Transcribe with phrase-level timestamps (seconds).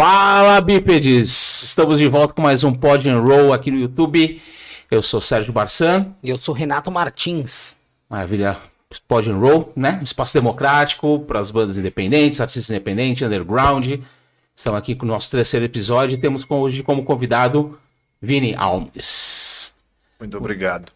[0.00, 1.64] Fala bípedes!
[1.64, 4.40] Estamos de volta com mais um Pod and Roll aqui no YouTube.
[4.88, 6.14] Eu sou Sérgio Barçan.
[6.22, 7.74] E eu sou Renato Martins.
[8.08, 8.58] Maravilha.
[9.08, 9.98] Pod and Roll, né?
[10.00, 14.00] Espaço democrático para as bandas independentes, artistas independentes, underground.
[14.54, 17.76] Estamos aqui com o nosso terceiro episódio e temos hoje como convidado
[18.22, 19.74] Vini Alves.
[20.20, 20.92] Muito obrigado.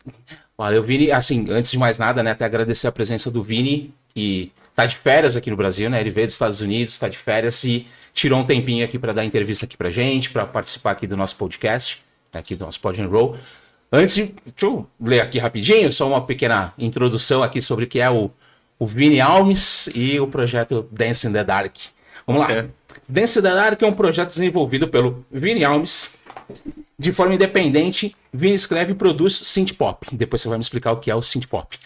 [0.56, 1.10] Valeu, Vini.
[1.10, 4.94] Assim, antes de mais nada, né, até agradecer a presença do Vini, que tá de
[4.94, 6.00] férias aqui no Brasil, né?
[6.00, 9.24] Ele veio dos Estados Unidos, tá de férias e tirou um tempinho aqui para dar
[9.24, 13.08] entrevista aqui pra gente, para participar aqui do nosso podcast, aqui do nosso Pod and
[13.08, 13.36] Roll.
[13.90, 18.10] Antes, deixa eu ler aqui rapidinho, só uma pequena introdução aqui sobre o que é
[18.10, 18.30] o,
[18.78, 21.76] o Vini Alves e o projeto Dance in the Dark.
[22.26, 22.66] Vamos lá.
[23.08, 26.14] Dance in the Dark é um projeto desenvolvido pelo Vini Alves.
[27.02, 30.06] De forma independente, Vini escreve e produz synth pop.
[30.12, 31.76] Depois você vai me explicar o que é o synth pop.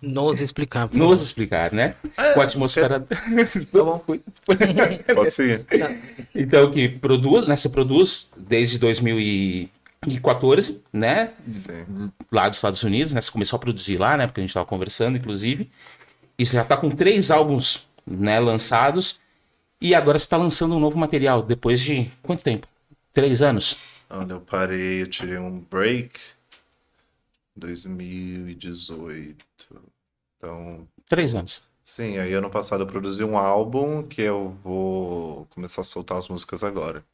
[0.00, 0.86] Nos explicar.
[0.86, 1.96] por Nos explicar, né?
[2.34, 3.00] Com a atmosfera.
[3.10, 3.16] tá
[3.72, 3.98] bom.
[5.12, 5.66] Pode seguir.
[6.32, 7.56] Então, que produz, né?
[7.56, 11.30] Você produz desde 2014, né?
[11.50, 12.12] Sim.
[12.30, 13.20] Lá dos Estados Unidos, né?
[13.20, 14.28] Você começou a produzir lá, né?
[14.28, 15.68] Porque a gente tava conversando, inclusive.
[16.38, 18.38] E você já tá com três álbuns, né?
[18.38, 19.18] Lançados.
[19.80, 22.68] E agora você tá lançando um novo material depois de quanto tempo?
[23.12, 23.76] Três anos?
[24.10, 26.18] Olha, eu parei, eu tirei um break.
[27.56, 29.44] 2018.
[30.36, 31.62] Então, Três anos.
[31.84, 36.28] sim, aí ano passado eu produzi um álbum que eu vou começar a soltar as
[36.28, 37.04] músicas agora.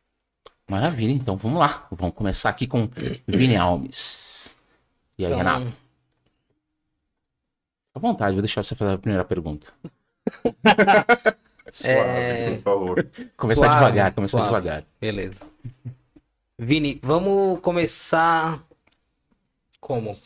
[0.70, 1.86] Maravilha, então vamos lá.
[1.90, 2.88] Vamos começar aqui com
[3.26, 4.56] Vini Alves.
[5.18, 5.66] E aí, Então, Renato?
[5.66, 5.76] Fica
[7.94, 9.72] à vontade, vou deixar você fazer a primeira pergunta.
[11.72, 12.54] Suave, É.
[12.56, 13.10] por favor.
[13.36, 14.48] Começar Suave, devagar, começar suave.
[14.54, 14.84] devagar.
[15.00, 15.36] Beleza.
[16.58, 18.62] Vini, vamos começar
[19.80, 20.18] como?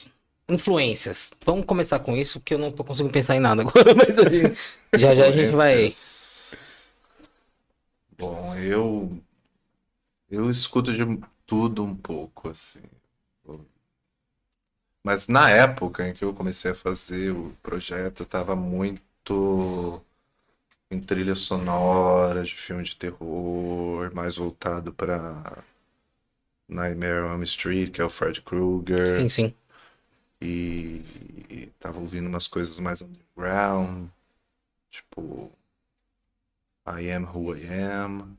[0.48, 1.32] Influências.
[1.44, 4.52] Vamos começar com isso, porque eu não tô conseguindo pensar em nada agora, mas gente-
[4.94, 5.94] já já a gente vai.
[8.16, 9.20] Bom, eu
[10.30, 11.04] eu escuto de
[11.46, 12.80] tudo um pouco assim.
[15.04, 20.02] Mas na época em que eu comecei a fazer o projeto, eu tava muito
[20.90, 25.64] em trilha sonora de filme de terror, mais voltado para
[26.70, 29.20] Nightmare on Elm Street, que é o Fred Krueger.
[29.20, 29.54] Sim, sim.
[30.40, 31.02] E,
[31.50, 34.08] e tava ouvindo umas coisas mais underground,
[34.90, 35.52] tipo
[36.86, 38.36] I Am Who I Am.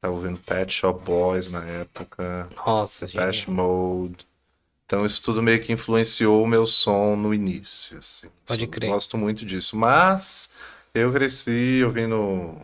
[0.00, 3.46] Tava ouvindo Pet Shop Boys na época, Nossa, Flash.
[3.46, 4.26] Mode.
[4.86, 8.28] Então isso tudo meio que influenciou o meu som no início, assim.
[8.44, 8.90] Pode Eu crer.
[8.90, 10.52] Gosto muito disso, mas
[10.92, 12.58] eu cresci ouvindo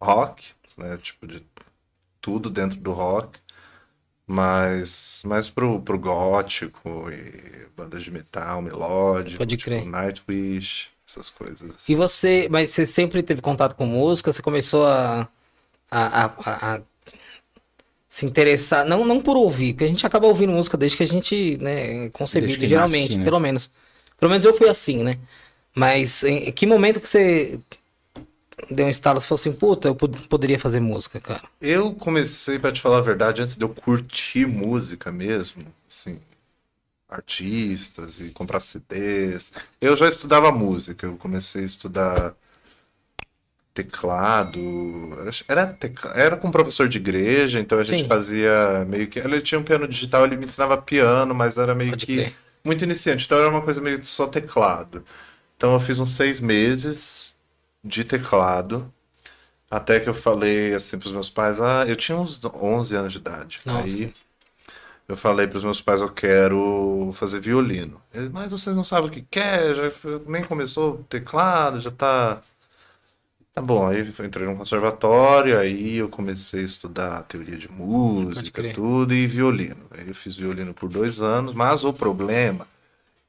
[0.00, 1.42] rock, né, tipo de
[2.22, 3.40] tudo dentro do rock.
[4.26, 9.86] Mas mais pro, pro gótico e bandas de metal, melódico, Pode tipo crer.
[9.86, 11.70] Nightwish, essas coisas.
[11.70, 11.92] assim.
[11.92, 14.32] E você, mas você sempre teve contato com música?
[14.32, 15.28] Você começou a,
[15.90, 16.82] a, a- a- a
[18.08, 21.06] se interessar, não, não por ouvir, porque a gente acaba ouvindo música desde que a
[21.06, 23.24] gente, né, é concebido, geralmente, nasce, né?
[23.24, 23.70] pelo menos.
[24.18, 25.18] Pelo menos eu fui assim, né?
[25.74, 27.58] Mas em em que momento que você
[28.70, 31.42] deu um estalo e falou assim, puta, eu pod- poderia fazer música, cara?
[31.60, 36.20] Eu comecei, pra te falar a verdade, antes de eu curtir música mesmo, assim,
[37.08, 39.52] artistas e comprar CDs.
[39.80, 42.36] Eu já estudava música, eu comecei a estudar
[43.74, 44.58] teclado.
[45.48, 48.08] Era, tecla- era com um professor de igreja, então a gente Sim.
[48.08, 49.18] fazia meio que.
[49.18, 52.32] Ele tinha um piano digital, ele me ensinava piano, mas era meio Pode que
[52.64, 55.04] muito iniciante, então era uma coisa meio que só teclado.
[55.56, 57.36] Então eu fiz uns seis meses
[57.82, 58.92] de teclado.
[59.70, 63.18] Até que eu falei assim pros meus pais, ah, eu tinha uns 11 anos de
[63.18, 63.60] idade.
[63.64, 63.86] Nossa.
[63.86, 64.12] Aí
[65.08, 68.00] eu falei pros meus pais, eu quero fazer violino.
[68.12, 69.82] Eles, mas vocês não sabem o que quer, já
[70.26, 72.40] nem começou o teclado, já tá.
[73.54, 78.72] Tá bom, aí eu entrei num conservatório, aí eu comecei a estudar teoria de música,
[78.72, 79.84] tudo, e violino.
[79.90, 82.66] Aí eu fiz violino por dois anos, mas o problema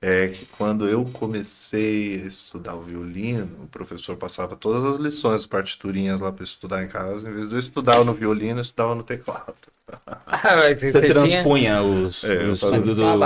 [0.05, 5.47] é que quando eu comecei a estudar o violino, o professor passava todas as lições,
[5.47, 8.93] partiturinhas lá para estudar em casa, em vez de eu estudar no violino, eu estudava
[8.95, 9.55] no teclado.
[10.75, 13.05] Você transpunha os, É, eu os tudo do...
[13.05, 13.17] Olha,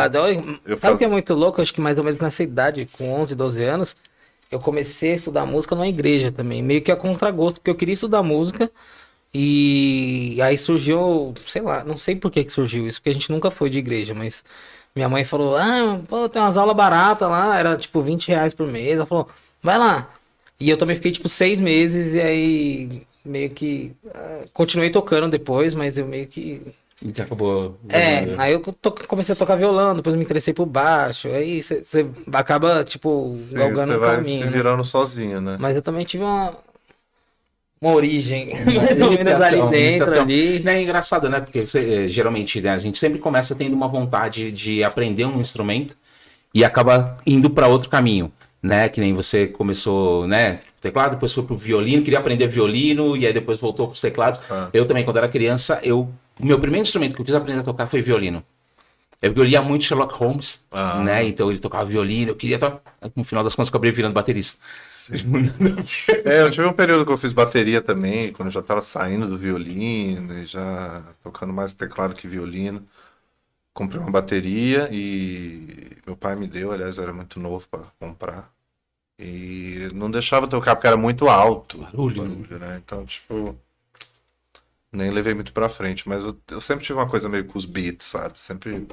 [0.63, 1.59] Eu Sabe o que é muito louco?
[1.61, 3.97] Acho que mais ou menos nessa idade, com 11, 12 anos,
[4.51, 7.93] eu comecei a estudar música numa igreja também, meio que a contragosto, porque eu queria
[7.93, 8.69] estudar música
[9.33, 13.31] e aí surgiu, sei lá, não sei por que que surgiu isso, porque a gente
[13.31, 14.43] nunca foi de igreja, mas
[14.97, 18.67] minha mãe falou, ah, pô, tem umas aulas baratas lá, era tipo 20 reais por
[18.67, 19.27] mês, ela falou,
[19.61, 20.09] vai lá.
[20.59, 25.73] E eu também fiquei tipo seis meses e aí meio que ah, continuei tocando depois,
[25.73, 26.61] mas eu meio que
[27.01, 27.77] E acabou...
[27.89, 32.07] é, aí eu to- comecei a tocar violão, depois me interessei por baixo, aí você
[32.33, 34.51] acaba, tipo, Sim, galgando você o vai caminho, se né?
[34.51, 35.57] virando sozinho, né?
[35.59, 36.53] Mas eu também tive uma,
[37.81, 40.21] uma origem, mais ou menos ali dentro, iniciação.
[40.21, 40.67] ali.
[40.67, 41.39] É engraçado, né?
[41.39, 45.39] Porque você, eh, geralmente né, a gente sempre começa tendo uma vontade de aprender um
[45.39, 45.95] instrumento
[46.53, 48.31] e acaba indo para outro caminho,
[48.61, 48.89] né?
[48.89, 50.61] Que nem você começou, né?
[50.81, 54.39] Teclado, depois foi pro violino, queria aprender violino e aí depois voltou pros teclados.
[54.49, 54.69] Ah.
[54.73, 56.09] Eu também, quando era criança, eu
[56.39, 58.43] o meu primeiro instrumento que eu quis aprender a tocar foi violino.
[59.21, 61.01] Eu, eu lia muito Sherlock Holmes, Ah.
[61.03, 61.25] né?
[61.25, 62.81] Então ele tocava violino, eu queria tocar.
[63.15, 64.61] No final das contas, eu acabei virando baterista.
[66.25, 69.27] É, eu tive um período que eu fiz bateria também, quando eu já tava saindo
[69.27, 72.85] do violino e já tocando mais teclado que violino.
[73.73, 78.51] Comprei uma bateria e meu pai me deu, aliás, eu era muito novo para comprar.
[79.19, 81.79] E não deixava tocar porque era muito alto.
[81.79, 82.81] Barulho, barulho, né?
[82.83, 83.57] Então, tipo,
[84.97, 87.65] nem levei muito pra frente, mas eu, eu sempre tive uma coisa meio com os
[87.65, 88.41] beats, sabe?
[88.41, 88.87] Sempre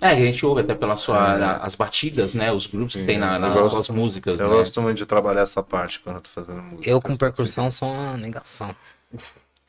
[0.00, 1.16] É, a gente ouve até pela sua.
[1.18, 2.52] a- as batidas, né?
[2.52, 4.40] Os grupos que tem na, nas gosto- suas músicas.
[4.40, 4.56] eu né?
[4.56, 6.90] gosto muito de trabalhar essa parte quando eu tô fazendo música.
[6.90, 8.74] Eu com percussão sou uma negação.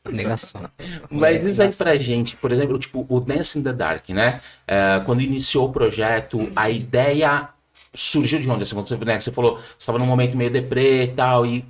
[0.10, 0.70] Negação.
[1.12, 4.42] Mas É, diz aí pra gente, por exemplo, tipo, o Dance in the Dark, né?
[4.68, 7.50] É, quando iniciou o projeto, a ideia
[7.94, 8.64] surgiu de onde?
[8.64, 11.66] Assim, você, né, você falou, você estava num momento meio deprê e tal, e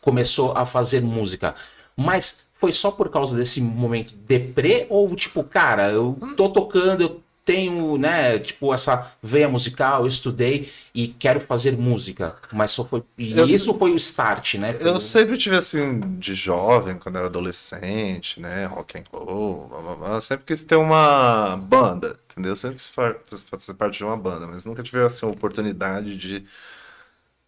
[0.00, 1.54] começou a fazer música.
[1.96, 4.86] Mas foi só por causa desse momento deprê?
[4.88, 10.68] Ou, tipo, cara, eu tô tocando, eu tenho, né, tipo, essa veia musical, eu estudei
[10.92, 12.34] e quero fazer música.
[12.52, 13.04] Mas só foi.
[13.16, 14.76] E Eu- isso foi o start, né?
[14.80, 18.66] Eu sempre tive assim, de jovem, quando era adolescente, né?
[18.66, 22.56] Rock and roll, blá, blá, blá, sempre quis ter uma banda, entendeu?
[22.56, 23.14] Sempre quis fa-
[23.48, 26.44] fazer parte de uma banda, mas nunca tive assim, a oportunidade de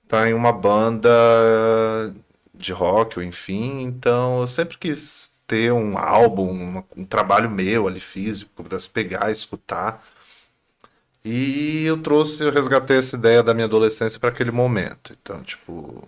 [0.05, 1.09] estar em uma banda
[2.59, 3.83] de rock, ou enfim.
[3.83, 8.65] Então eu sempre quis ter um álbum, uma- um trabalho meu ali físico, que eu
[8.65, 10.05] pudesse pegar, escutar.
[11.25, 15.13] E eu trouxe, eu resgatei essa ideia da minha adolescência para aquele momento.
[15.21, 16.03] Então, tipo,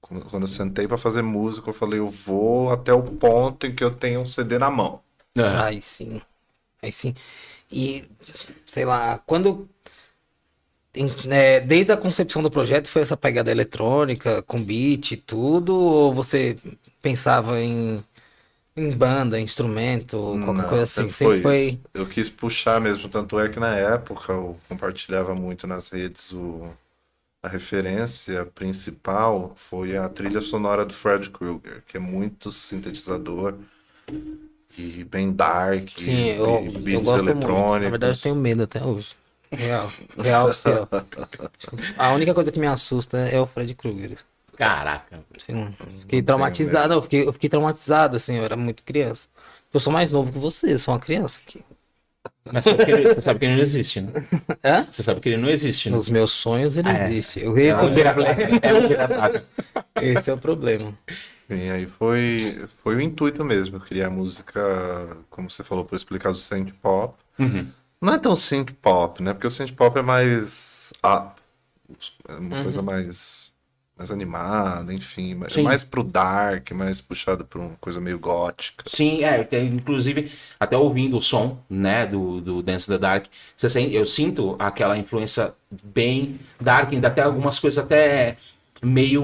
[0.00, 3.74] quando quando eu sentei para fazer música, eu falei, eu vou até o ponto em
[3.74, 5.00] que eu tenho um CD na mão.
[5.36, 5.64] É.
[5.64, 6.20] Aí sim.
[6.82, 7.14] Aí sim.
[7.72, 8.04] E,
[8.66, 9.68] sei lá, quando.
[10.94, 15.74] Em- é, desde a concepção do projeto foi essa pegada eletrônica, com beat e tudo,
[15.74, 16.56] ou você
[17.02, 18.02] pensava em,
[18.76, 21.10] em banda, instrumento, qualquer Não, coisa assim?
[21.10, 21.54] Sempre foi.
[21.54, 21.80] isso.
[21.92, 26.72] Eu quis puxar mesmo, tanto é que na época eu compartilhava muito nas redes o,
[27.42, 33.58] a referência principal foi a trilha sonora do Fred Krueger, que é muito sintetizador
[34.78, 37.56] e bem dark, Sim, eu, e eu beats gosto muito.
[37.56, 37.82] eletrônicos.
[37.82, 39.14] Na verdade, eu tenho medo até hoje.
[39.52, 39.90] Real.
[40.18, 40.88] Real céu.
[41.98, 44.18] A única coisa que me assusta é o Fred Krueger.
[44.56, 45.20] Caraca.
[45.38, 45.72] Sei lá.
[45.98, 46.88] Fiquei traumatizado.
[46.88, 49.28] Não, eu fiquei, eu fiquei traumatizado, assim, eu era muito criança.
[49.72, 51.62] Eu sou mais novo que você, eu sou uma criança aqui.
[52.52, 54.12] Mas ele- você sabe que ele não existe, né?
[54.64, 54.86] Hã?
[54.90, 55.96] Você sabe que ele não existe, né?
[55.96, 57.04] Nos meus sonhos ele É.
[57.06, 57.40] existe.
[57.40, 58.58] Eu- É é o vira- problema.
[58.62, 59.44] é um vira-lata.
[60.00, 60.92] Esse é o problema.
[61.22, 66.34] Sim, aí foi, foi o intuito mesmo, criar música, como você falou, para explicar o
[66.34, 67.14] synth pop.
[67.38, 67.68] Uhum.
[68.00, 69.32] Não é tão synth pop, né?
[69.34, 71.40] Porque o synth pop é mais up,
[72.28, 72.62] é uma Uhum.
[72.62, 73.50] coisa mais
[73.96, 75.60] mais animada, enfim, Sim.
[75.60, 78.84] é mais pro dark, mais puxado para uma coisa meio gótica.
[78.86, 83.68] Sim, é, tem, inclusive, até ouvindo o som, né, do, do Dance the Dark, você
[83.68, 85.52] sente- eu sinto aquela influência
[85.84, 88.38] bem dark, ainda até algumas coisas até
[88.82, 89.22] meio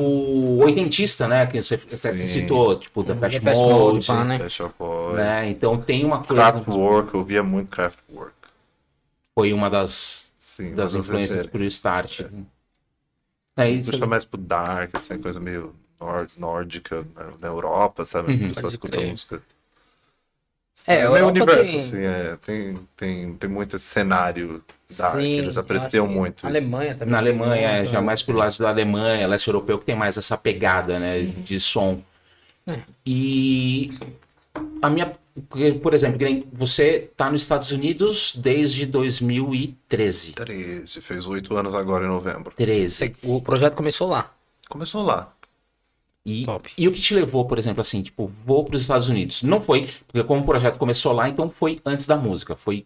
[0.58, 2.26] oitentista, né, que você até Sim.
[2.26, 4.48] citou, tipo, da Depeche Depeche Mode, Mode, né?
[5.14, 8.35] Né, então tem uma coisa, Kraftwerk, eu via muito Kraftwerk.
[9.36, 12.22] Foi uma das, Sim, das influências pro start.
[13.56, 13.92] É isso.
[13.92, 18.32] Puxa mais pro dark, assim, coisa meio nor- nórdica na, na Europa, sabe?
[18.32, 18.46] Uhum.
[18.46, 19.10] A pessoa Pode escuta crer.
[19.10, 19.42] música.
[20.88, 24.62] É, é o universo, tem- assim, é, tem, tem, tem muito esse cenário
[24.96, 26.46] dark, Sim, eles apreciam muito.
[26.46, 27.12] Alemanha também.
[27.12, 28.06] Na Alemanha, é, muito, já né?
[28.06, 32.00] mais pro lado da Alemanha, leste europeu, que tem mais essa pegada, né, de som.
[32.66, 32.80] É.
[33.06, 33.90] E
[34.82, 35.12] a minha,
[35.82, 36.18] por exemplo,
[36.52, 40.32] você tá nos Estados Unidos desde 2013.
[40.32, 42.52] 13, fez oito anos agora em novembro.
[42.56, 43.16] 13.
[43.22, 44.34] O projeto começou lá.
[44.68, 45.32] Começou lá.
[46.24, 46.72] E, Top.
[46.76, 49.44] e o que te levou, por exemplo, assim, tipo, vou para os Estados Unidos?
[49.44, 52.56] Não foi, porque como o projeto começou lá, então foi antes da música.
[52.56, 52.84] Foi,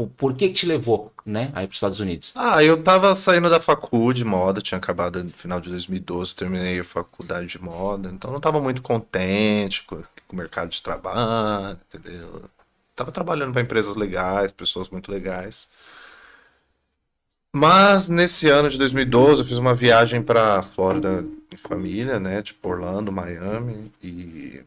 [0.00, 2.32] tipo, por que que te levou, né, aí para os Estados Unidos?
[2.34, 6.80] Ah, eu tava saindo da faculdade de moda, tinha acabado no final de 2012, terminei
[6.80, 11.78] a faculdade de moda, então não tava muito contente com, com o mercado de trabalho,
[11.88, 12.44] entendeu?
[12.94, 15.70] Tava trabalhando para empresas legais, pessoas muito legais.
[17.52, 22.68] Mas nesse ano de 2012 eu fiz uma viagem para Flórida em família, né, tipo
[22.68, 24.62] Orlando, Miami, e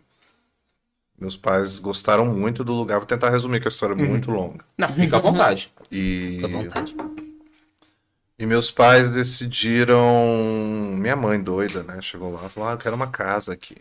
[1.20, 2.98] meus pais gostaram muito do lugar.
[3.00, 4.66] Vou tentar resumir que a história é muito longa.
[4.78, 5.72] Não, fica à vontade.
[5.92, 6.96] E Fica à vontade.
[8.38, 10.06] e meus pais decidiram.
[10.98, 12.02] Minha mãe doida, né?
[12.02, 13.78] Chegou lá e falou: Ah, eu quero uma casa aqui.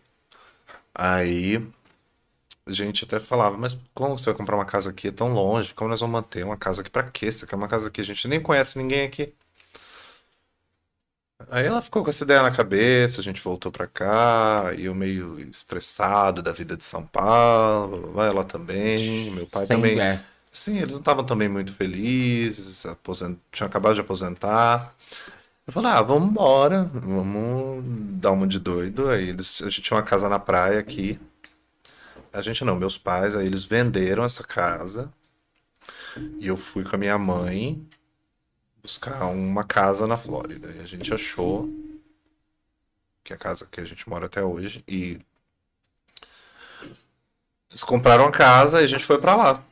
[0.94, 1.60] Aí
[2.66, 5.08] a gente até falava, mas como você vai comprar uma casa aqui?
[5.08, 7.32] É tão longe, como nós vamos manter uma casa aqui pra quê?
[7.32, 8.00] Você quer uma casa aqui?
[8.00, 9.32] A gente nem conhece ninguém aqui.
[11.52, 14.94] Aí ela ficou com essa ideia na cabeça, a gente voltou pra cá, e eu
[14.94, 20.00] meio estressado da vida de São Paulo, ela também, meu pai Sem- também.
[20.00, 20.24] é.
[20.50, 23.38] Sim, eles não estavam também muito felizes, aposen...
[23.50, 24.94] tinham acabado de aposentar.
[25.66, 27.84] Eu falei, ah, vamos embora, vamos
[28.20, 29.10] dar uma de doido.
[29.10, 29.60] Aí eles...
[29.62, 31.20] a gente tinha uma casa na praia aqui.
[32.32, 35.12] A gente não, meus pais, aí eles venderam essa casa.
[36.40, 37.86] E eu fui com a minha mãe
[38.82, 40.72] buscar uma casa na Flórida.
[40.76, 41.68] E a gente achou
[43.22, 44.82] que é a casa que a gente mora até hoje.
[44.88, 45.20] E
[47.70, 49.64] eles compraram a casa e a gente foi pra lá.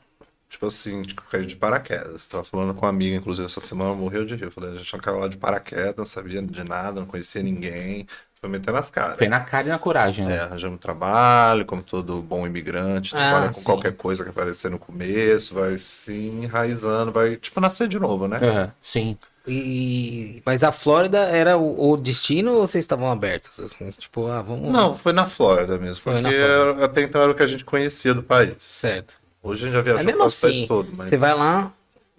[0.51, 2.27] Tipo assim, tipo, caiu de paraquedas.
[2.27, 4.43] Tava falando com uma amiga, inclusive, essa semana morreu de rir.
[4.45, 7.43] Eu falei, a gente não caiu lá de paraquedas, não sabia de nada, não conhecia
[7.43, 8.07] ninguém.
[8.41, 9.17] Foi metendo as caras.
[9.17, 10.37] Foi na cara e na coragem, né?
[10.37, 13.65] É, arranjamos trabalho, como todo bom imigrante, Ah, trabalha com sim.
[13.65, 18.39] qualquer coisa que aparecer no começo, vai se enraizando, vai, tipo, nascer de novo, né?
[18.39, 19.17] Aham, sim.
[19.47, 20.43] E...
[20.45, 23.59] Mas a Flórida era o, o destino ou vocês estavam abertos?
[23.61, 23.91] assim?
[23.93, 24.73] tipo, ah, vamos.
[24.73, 26.85] Não, foi na Flórida mesmo, Foi porque na Flórida.
[26.85, 28.55] até então era o que a gente conhecia do país.
[28.59, 29.19] Certo.
[29.43, 31.09] Hoje a gente já É viajou mesmo quase o país assim, todo, mas...
[31.09, 31.73] você vai lá,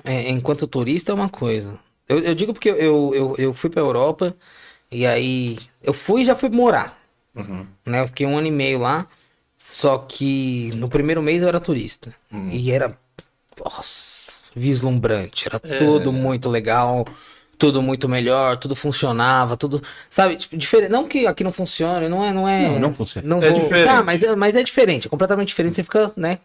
[0.04, 1.74] é, enquanto turista é uma coisa.
[2.10, 4.36] Eu, eu digo porque eu, eu, eu fui pra Europa
[4.92, 6.98] e aí eu fui e já fui morar.
[7.36, 7.66] Uhum.
[7.86, 8.02] Né?
[8.02, 9.08] Eu fiquei um ano e meio lá,
[9.58, 12.14] só que no primeiro mês eu era turista.
[12.32, 12.50] Uhum.
[12.52, 12.98] E era
[13.64, 15.78] nossa, vislumbrante, era É.
[15.78, 17.06] tudo muito legal,
[17.58, 22.26] tudo muito melhor, tudo funcionava, tudo, sabe, tipo, diferente, não que aqui não funcione, não
[22.26, 23.28] é, não é, Não, não funciona.
[23.28, 23.88] Não É vou, diferente.
[23.88, 26.40] Ah, mas, é- mas é diferente, é completamente diferente, você fica, né?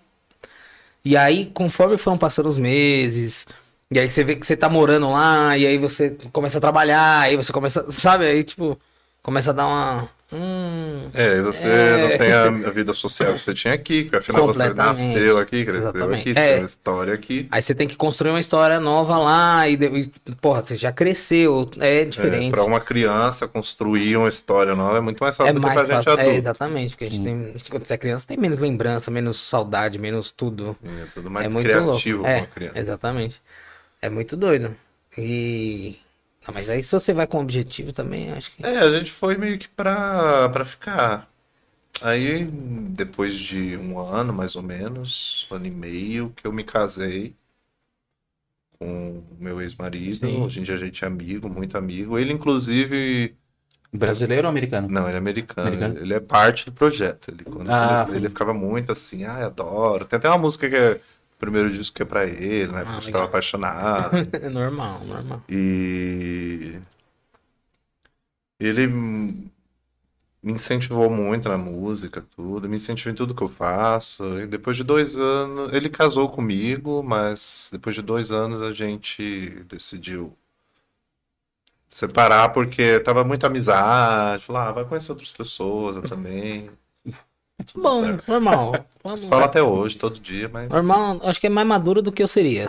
[1.06, 3.46] E aí, conforme foram passando os meses,
[3.92, 7.20] e aí você vê que você tá morando lá, e aí você começa a trabalhar,
[7.20, 8.76] aí você começa, sabe, aí tipo,
[9.22, 10.08] começa a dar uma.
[10.32, 11.98] Hum, É, e você É.
[12.10, 15.64] não tem a, a vida social que você tinha aqui, porque afinal você nasceu aqui,
[15.64, 16.20] cresceu Exatamente.
[16.20, 16.48] aqui, você É.
[16.54, 17.46] tem uma história aqui.
[17.50, 20.08] Aí você tem que construir uma história nova lá, e, e,
[20.40, 22.50] porra, você já cresceu, é É, diferente.
[22.50, 25.78] para uma criança construir uma história nova é muito mais fácil É do que mais
[25.78, 26.10] pra gente fácil.
[26.18, 26.38] É, adulto.
[26.38, 27.54] exatamente, porque a gente tem.
[27.70, 30.74] Quando você é criança, tem menos lembrança, menos saudade, menos tudo.
[30.74, 32.24] Sim, é tudo mais é muito criativo louco.
[32.24, 32.78] com É, uma criança.
[32.80, 33.40] exatamente.
[34.02, 34.74] É muito doido.
[35.16, 35.96] E.
[36.46, 38.64] Ah, mas aí se você vai com objetivo também, acho que.
[38.64, 41.28] É, a gente foi meio que pra, pra ficar.
[42.02, 46.62] Aí, depois de um ano, mais ou menos, um ano e meio, que eu me
[46.62, 47.34] casei
[48.78, 50.28] com o meu ex-marido.
[50.42, 52.18] Hoje em dia a gente é amigo, muito amigo.
[52.18, 53.34] Ele, inclusive,
[53.92, 54.88] Brasileiro ou americano?
[54.88, 55.68] não, ele é americano.
[55.68, 55.98] Americano?
[56.00, 57.30] Ele é parte do projeto.
[57.30, 58.04] Ele, quando Ah.
[58.08, 60.04] ele, ele ficava muito assim, ah, adoro.
[60.04, 61.00] Tem até uma música que é
[61.38, 62.80] primeiro disco que é pra ele, né?
[62.80, 64.16] Porque Ah, eu estava apaixonado.
[64.16, 65.42] É normal, normal.
[65.48, 66.78] E
[68.58, 68.86] ele
[70.42, 74.38] me incentivou muito na música, tudo, me incentivou em tudo que eu faço.
[74.40, 79.50] E depois de dois anos, ele casou comigo, mas depois de dois anos a gente
[79.64, 80.36] decidiu
[81.88, 84.44] separar porque tava muita amizade.
[84.44, 86.70] Falar, ah, vai conhecer outras pessoas também.
[87.64, 88.28] Tudo Bom, certo.
[88.28, 88.86] normal.
[89.02, 90.68] Vamos Se fala até hoje, todo dia, mas.
[90.68, 92.64] Normal, acho que é mais maduro do que eu seria.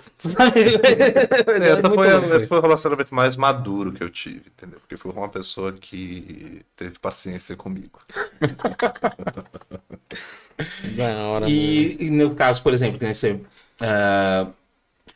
[1.62, 4.80] Essa Muito foi, esse foi o relacionamento mais maduro que eu tive, entendeu?
[4.80, 8.00] Porque foi com uma pessoa que teve paciência comigo.
[10.96, 11.48] Da hora.
[11.48, 13.40] E, e no caso, por exemplo, nem você
[13.80, 14.48] ah,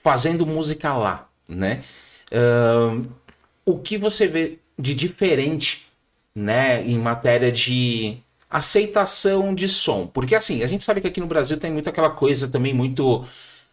[0.04, 1.84] fazendo música lá, né?
[2.32, 3.01] Ah,
[3.66, 5.88] o que você vê de diferente,
[6.36, 8.18] né, em matéria de
[8.51, 10.08] aceitação de som?
[10.08, 13.25] Porque assim, a gente sabe que aqui no Brasil tem muito aquela coisa também muito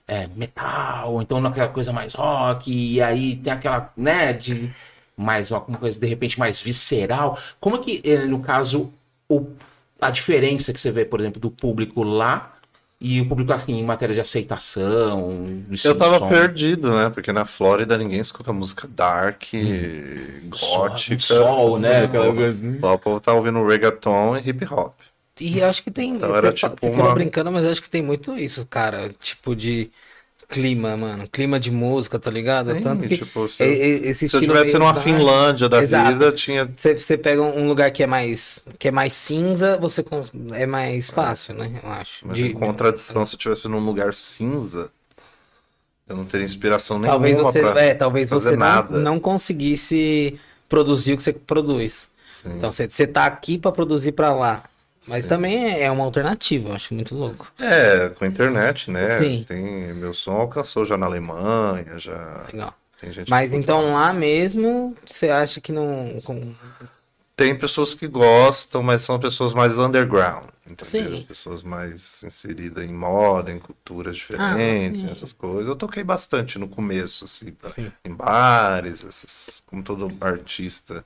[0.06, 4.74] é, metal, então aquela coisa mais rock, e aí tem aquela, né, de
[5.16, 7.38] mais alguma coisa de repente mais visceral.
[7.60, 8.92] Como é que, eh, no caso,
[9.28, 9.46] o,
[10.00, 12.57] a diferença que você vê, por exemplo, do público lá
[13.00, 15.64] e o público aqui em matéria de aceitação?
[15.84, 16.28] Eu tava som?
[16.28, 17.10] perdido, né?
[17.10, 19.44] Porque na Flórida ninguém escuta música dark,
[20.48, 21.20] gótica.
[21.20, 22.04] Sol, né?
[22.04, 22.26] Aquela.
[22.82, 24.94] Lá O povo tá ouvindo reggaeton e hip hop.
[25.40, 26.16] E acho que tem.
[26.16, 29.10] Então era tipo uma- brincando, mas acho que tem muito isso, cara.
[29.20, 29.90] Tipo de
[30.48, 31.28] clima, mano.
[31.30, 32.74] Clima de música, tá ligado?
[32.74, 35.82] Sim, Tanto que tipo, se é- eu- esse Se eu tivesse numa dark, Finlândia da
[35.82, 36.12] Exato.
[36.12, 36.68] vida, tinha.
[36.76, 41.10] Você, pega um lugar que é mais que é mais cinza, você cons- é mais
[41.10, 41.70] fácil, né?
[41.82, 42.26] Eu acho.
[42.26, 44.90] Mas De- em contradição, se eu tivesse num lugar cinza,
[46.08, 48.98] eu não teria inspiração talvez nenhuma você, pra é, talvez fazer você não, nada.
[48.98, 52.08] não conseguisse produzir o que você produz.
[52.26, 52.50] Sim.
[52.56, 54.64] Então você, você tá aqui pra produzir pra lá.
[55.06, 55.28] Mas Sim.
[55.28, 57.50] também é uma alternativa, eu acho muito louco.
[57.58, 59.18] É, com a internet, né?
[59.18, 59.44] Sim.
[59.46, 62.74] Tem, meu som alcançou já na Alemanha, já Legal.
[63.00, 66.20] tem gente Mas então lá mesmo, você acha que não.
[67.36, 70.48] Tem pessoas que gostam, mas são pessoas mais underground.
[70.66, 70.84] entendeu?
[71.18, 71.24] Sim.
[71.26, 75.10] Pessoas mais inseridas em moda, em culturas diferentes, sim.
[75.10, 75.68] essas coisas.
[75.68, 77.92] Eu toquei bastante no começo, assim, Sim.
[78.04, 81.04] em bares, essas, como todo artista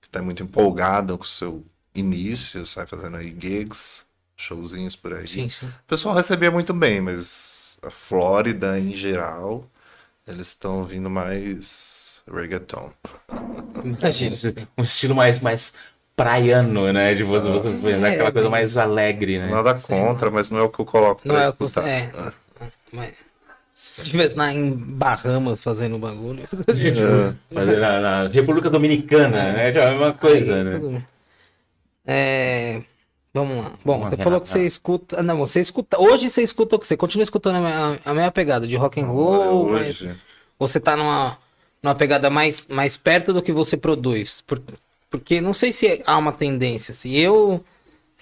[0.00, 4.02] que tá muito empolgado com o seu início, sai fazendo aí gigs,
[4.36, 5.26] showzinhos por aí.
[5.26, 5.66] Sim, sim.
[5.66, 9.64] O pessoal recebia muito bem, mas a Flórida em geral,
[10.26, 12.90] eles estão vindo mais reggaeton.
[13.84, 14.36] Imagina.
[14.78, 15.74] Um estilo mais, mais
[16.16, 17.14] praiano, né?
[17.14, 18.10] De você, você né?
[18.10, 19.50] É, aquela coisa mas- mais alegre, né?
[19.50, 21.88] Nada contra, mas não é o que eu coloco Não pra é o que escutar.
[21.88, 22.10] É.
[22.92, 23.14] Mas
[23.74, 26.46] se estivesse lá em Bahamas fazendo o bagulho.
[27.50, 27.64] É.
[27.76, 29.72] Na, na República Dominicana, né?
[29.72, 30.78] Já é uma coisa, Aí, né?
[30.78, 31.04] tudo.
[32.06, 32.80] É,
[33.34, 33.72] Vamos lá.
[33.82, 35.20] Bom, você falou que você escuta.
[35.20, 35.98] ah, Não, você escuta.
[35.98, 36.86] Hoje você escuta o que?
[36.86, 40.14] Você continua escutando a mesma, a mesma pegada de rock and roll, mas Hoje,
[40.58, 41.38] você tá numa,
[41.82, 44.42] numa pegada mais, mais perto do que você produz.
[44.42, 44.60] Por-
[45.08, 46.92] porque não sei se há uma tendência.
[46.92, 47.62] Se eu.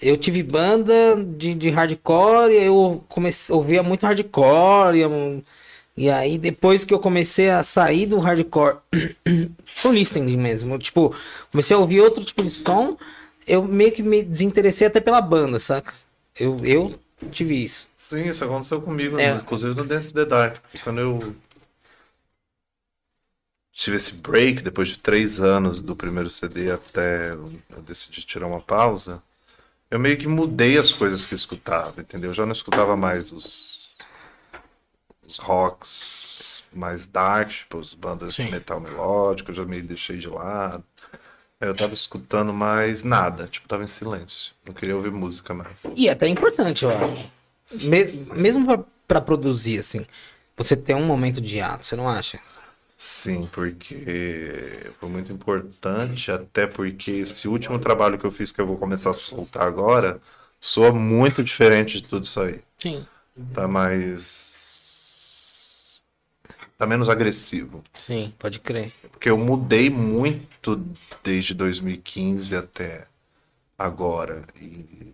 [0.01, 6.83] Eu tive banda de, de hardcore, eu comecei, ouvia muito hardcore, e, e aí depois
[6.83, 8.77] que eu comecei a sair do hardcore,
[9.83, 11.13] com listening mesmo, tipo,
[11.51, 12.97] comecei a ouvir outro tipo de som,
[13.51, 15.93] eu meio que me desinteressei até pela banda, saca?
[16.39, 16.97] Eu, eu
[17.31, 17.85] tive isso.
[17.97, 19.33] Sim, isso aconteceu comigo, É.
[19.33, 19.41] né?
[19.41, 20.55] inclusive no Dance the Dark.
[20.81, 21.35] Quando eu
[23.73, 27.51] tive esse break, depois de três anos do primeiro CD até eu
[27.85, 29.21] decidi tirar uma pausa,
[29.89, 32.29] eu meio que mudei as coisas que eu escutava, entendeu?
[32.29, 33.97] Eu já não escutava mais os,
[35.27, 38.45] os rocks mais dark, tipo as bandas Sim.
[38.45, 40.83] de metal melódico, eu já meio deixei de lado.
[41.61, 44.51] Eu tava escutando mais nada, tipo, tava em silêncio.
[44.67, 45.85] Não queria ouvir música mais.
[45.95, 47.87] E é até importante, eu acho.
[47.87, 48.05] Me-
[48.41, 50.05] mesmo pra, pra produzir, assim,
[50.57, 52.39] você tem um momento de ato, você não acha?
[52.97, 58.67] Sim, porque foi muito importante, até porque esse último trabalho que eu fiz, que eu
[58.67, 60.19] vou começar a soltar agora,
[60.59, 62.59] soa muito diferente de tudo isso aí.
[62.77, 63.05] Sim.
[63.53, 64.60] Tá mais.
[66.81, 67.83] Tá menos agressivo.
[67.95, 68.91] Sim, pode crer.
[69.11, 70.83] Porque eu mudei muito
[71.23, 73.03] desde 2015 até
[73.77, 74.41] agora.
[74.59, 75.13] E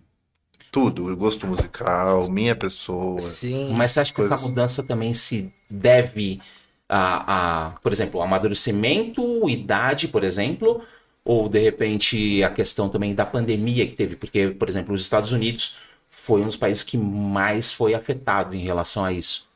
[0.72, 3.20] tudo, o gosto musical, minha pessoa.
[3.20, 3.74] Sim.
[3.74, 6.40] Mas você acha que essa mudança também se deve
[6.88, 10.82] a, a, por exemplo, amadurecimento, idade, por exemplo,
[11.22, 14.16] ou de repente a questão também da pandemia que teve?
[14.16, 15.76] Porque, por exemplo, os Estados Unidos
[16.08, 19.47] foi um dos países que mais foi afetado em relação a isso,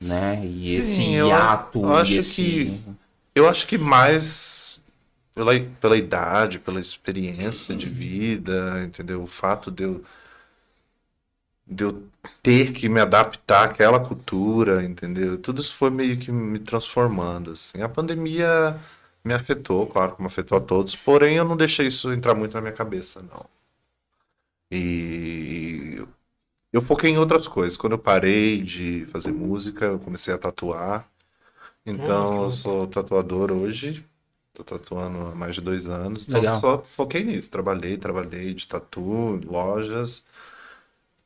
[0.00, 0.44] né?
[0.46, 2.42] E esse Sim, eu- hiato, eu acho e esse...
[2.64, 2.80] que-
[3.34, 4.82] Eu acho que mais
[5.34, 9.22] pela, pela idade, pela experiência de vida, entendeu?
[9.22, 10.04] O fato de eu,
[11.66, 12.08] de eu
[12.42, 15.38] ter que me adaptar àquela cultura, entendeu?
[15.38, 17.82] Tudo isso foi meio que me transformando, assim.
[17.82, 18.76] A pandemia
[19.24, 22.60] me afetou, claro, como afetou a todos, porém eu não deixei isso entrar muito na
[22.62, 23.46] minha cabeça, não.
[24.70, 26.06] E
[26.72, 27.76] eu foquei em outras coisas.
[27.76, 31.08] Quando eu parei de fazer música, eu comecei a tatuar.
[31.84, 34.04] Então, eu sou tatuador hoje.
[34.52, 36.28] Tô tatuando há mais de dois anos.
[36.28, 36.60] Então, Legal.
[36.60, 37.50] só foquei nisso.
[37.50, 40.24] Trabalhei, trabalhei de tatu, em lojas.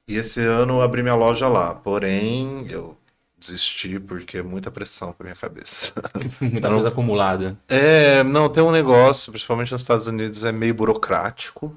[0.06, 1.74] E esse ano eu abri minha loja lá.
[1.74, 2.96] Porém, eu
[3.38, 5.92] desisti porque é muita pressão pra minha cabeça.
[6.40, 7.58] Muita coisa acumulada.
[7.68, 11.76] É, não, tem um negócio, principalmente nos Estados Unidos, é meio burocrático.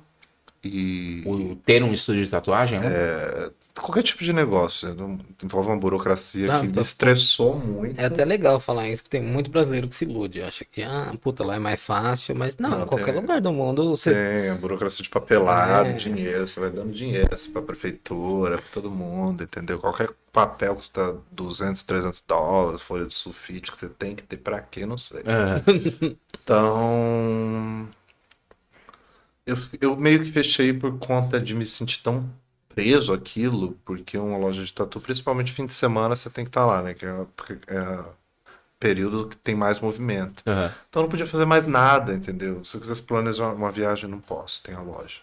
[0.67, 2.89] E O ter um estúdio de tatuagem, né?
[3.80, 4.89] qualquer tipo de negócio
[5.43, 7.99] envolve uma burocracia Não, que me estressou muito.
[7.99, 10.41] É até legal falar isso, que tem muito brasileiro que se ilude.
[10.41, 13.41] Acha que, ah, puta, lá é mais fácil, mas não, Não, em qualquer tem- lugar
[13.41, 14.13] do mundo você.
[14.13, 15.93] Tem a burocracia de papelado, É.
[15.93, 19.78] dinheiro, você vai dando dinheiro assim, pra prefeitura, pra todo mundo, entendeu?
[19.78, 24.62] Qualquer papel custa 200, 300 dólares, folha de sulfite que você tem que ter pra
[24.62, 25.19] quê, não sei.
[25.21, 26.15] É.
[26.41, 27.88] Então,
[29.45, 32.27] eu, eu meio que fechei por conta de me sentir tão
[32.69, 36.65] preso àquilo, porque uma loja de tatu, principalmente fim de semana, você tem que estar
[36.65, 36.93] lá, né?
[36.93, 37.10] Que é,
[37.67, 38.13] é o
[38.79, 40.43] período que tem mais movimento.
[40.45, 40.73] Aham.
[40.89, 42.63] Então eu não podia fazer mais nada, entendeu?
[42.65, 45.21] Se eu quisesse planejar uma viagem, não posso, tem a loja.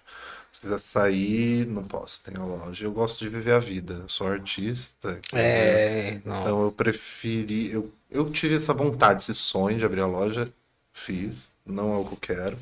[0.53, 2.85] Se eu quisesse sair, não posso, tem a loja.
[2.85, 5.21] Eu gosto de viver a vida, eu sou artista.
[5.35, 6.21] É.
[6.25, 7.71] Então eu preferi.
[7.71, 10.49] Eu, eu tive essa vontade, esse sonho de abrir a loja,
[10.93, 12.59] fiz, não é o que eu quero.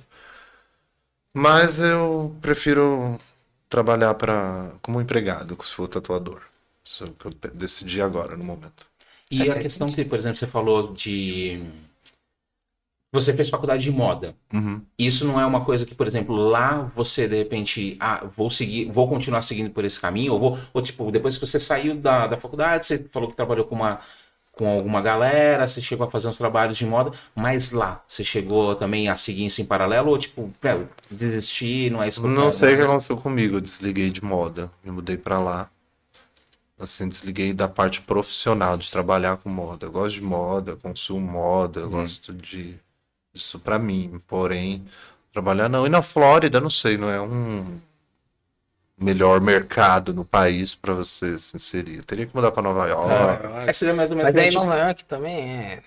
[1.35, 3.19] Mas eu prefiro
[3.69, 6.43] trabalhar para como empregado, se for tatuador.
[6.85, 8.87] Isso é o que eu decidi agora, no momento.
[9.31, 11.65] E a Faz questão que, por exemplo, você falou de.
[13.13, 14.37] Você fez faculdade de moda.
[14.53, 14.83] Uhum.
[14.99, 18.91] Isso não é uma coisa que, por exemplo, lá você de repente, ah, vou seguir,
[18.91, 22.29] vou continuar seguindo por esse caminho, ou vou, ou tipo, depois que você saiu da,
[22.29, 24.01] da faculdade, você falou que trabalhou com uma,
[24.61, 28.77] com alguma galera, você chegou a fazer uns trabalhos de moda, mas lá, você chegou
[28.77, 30.53] também a seguir isso em paralelo ou tipo,
[31.11, 32.85] desistir, não é isso que eu Não sei o que né?
[32.85, 35.71] aconteceu comigo, eu desliguei de moda, me mudei pra lá.
[36.79, 39.87] Assim, desliguei da parte profissional de trabalhar com moda.
[39.87, 42.75] Eu gosto de moda, consumo moda, eu gosto de
[43.33, 44.19] disso pra mim.
[44.27, 44.85] Porém,
[45.33, 45.87] trabalhar não.
[45.87, 47.79] E na Flórida, não sei, não é um
[49.01, 52.05] melhor mercado no país pra você se inserir.
[52.05, 53.47] Teria que mudar pra Nova York.
[53.67, 55.83] É, seria mais ou menos Mas daí Nova York também é.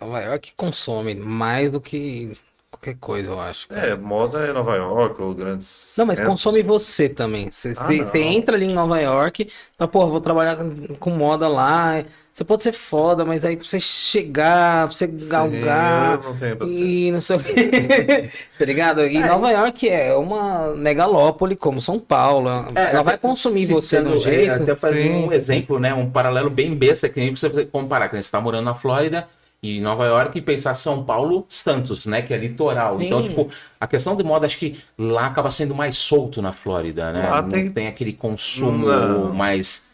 [0.00, 2.36] Nova York consome mais do que
[2.84, 3.66] qualquer coisa, eu acho.
[3.68, 3.86] cara.
[3.88, 5.94] É, moda é Nova York ou grandes.
[5.96, 6.34] Não, mas centros.
[6.42, 7.50] consome você também.
[7.50, 10.56] Você, Ah, você- você entra ali em Nova York, fala, porra, vou trabalhar
[11.00, 12.04] com moda lá.
[12.32, 16.20] Você pode ser foda, mas aí pra você chegar, pra você galgar.
[16.24, 16.66] eu não.
[16.66, 18.28] E não sei o quê.
[18.58, 19.06] tá ligado?
[19.06, 22.48] E Nova York é uma megalópole como São Paulo.
[22.74, 24.62] É, Ela vai consumir você de um é, jeito.
[24.62, 25.26] Até fazer Sim.
[25.26, 25.94] um exemplo, né?
[25.94, 28.08] Um paralelo bem besta que nem você comparar.
[28.08, 29.28] Que você está morando na Flórida
[29.64, 32.20] e Nova York e pensar São Paulo, Santos, né?
[32.20, 32.98] Que é litoral.
[32.98, 33.06] Sim.
[33.06, 33.48] Então, tipo,
[33.80, 37.28] a questão de moda, acho que lá acaba sendo mais solto na Flórida, né?
[37.30, 37.86] Lá não tem- tem...
[37.86, 39.32] aquele consumo Não.
[39.32, 39.88] mais,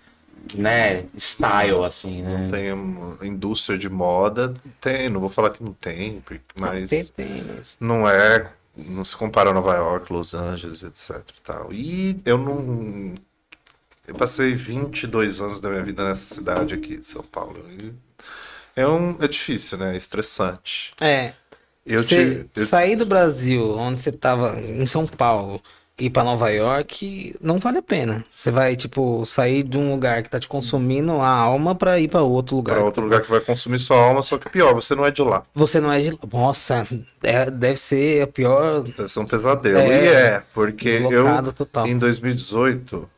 [0.56, 1.04] né?
[1.16, 2.48] Style, assim, né?
[2.50, 6.20] Tem uma indústria de moda, tem, não vou falar que não tem,
[6.58, 11.16] mas Tem, tem, mas- não é, não se compara a Nova York, Los Angeles, etc
[11.38, 11.72] e tal.
[11.72, 13.14] E eu não,
[14.08, 17.64] eu passei 22 anos da minha vida nessa cidade aqui, de São Paulo.
[17.70, 17.92] E
[18.76, 19.94] é um, é difícil, né?
[19.94, 20.92] É estressante.
[21.00, 21.32] É.
[21.86, 25.60] Eu tive, eu- sair do Brasil, onde você tava em São Paulo,
[25.98, 28.24] ir pra Nova York, não vale a pena.
[28.34, 32.08] Você vai, tipo, sair de um lugar que tá te consumindo a alma pra ir
[32.08, 32.76] pra outro lugar.
[32.76, 35.22] para outro lugar que vai consumir sua alma, só que pior, você não é de
[35.22, 35.42] lá.
[35.54, 36.18] Você não é de.
[36.32, 36.86] Nossa,
[37.22, 38.82] é- deve ser a pior.
[38.82, 39.78] Deve ser um pesadelo.
[39.78, 41.86] É, e é, porque eu, total.
[41.86, 43.08] em 2018,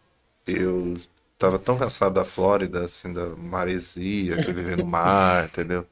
[0.47, 0.95] eu
[1.43, 5.87] tava tão cansado da Flórida, assim, da maresia, que viver no mar, entendeu?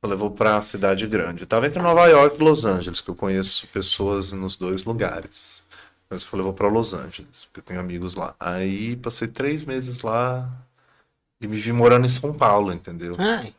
[0.00, 1.42] Falei, vou pra uma cidade grande.
[1.42, 5.62] Eu tava entre Nova York e Los Angeles, que eu conheço pessoas nos dois lugares.
[6.10, 8.34] Mas eu falei, vou pra Los Angeles, porque eu tenho amigos lá.
[8.38, 10.50] Aí passei três meses lá
[11.40, 13.14] e me vi morando em São Paulo, entendeu?
[13.18, 13.54] Ai,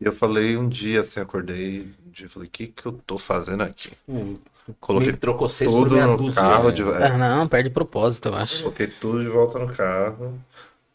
[0.00, 3.18] E eu falei um dia, assim, acordei, um dia, falei, o que que eu tô
[3.18, 3.90] fazendo aqui?
[4.08, 4.38] Hum,
[4.80, 8.28] Coloquei que trocou seis por tudo meia no dúzia, carro de ah, não, perde propósito,
[8.28, 8.62] eu acho.
[8.64, 10.38] Coloquei tudo de volta no carro.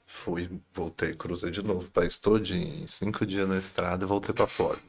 [0.06, 2.88] Fui, voltei, cruzei de novo o país todinho.
[2.88, 4.84] Cinco dias na estrada e voltei pra Flórida.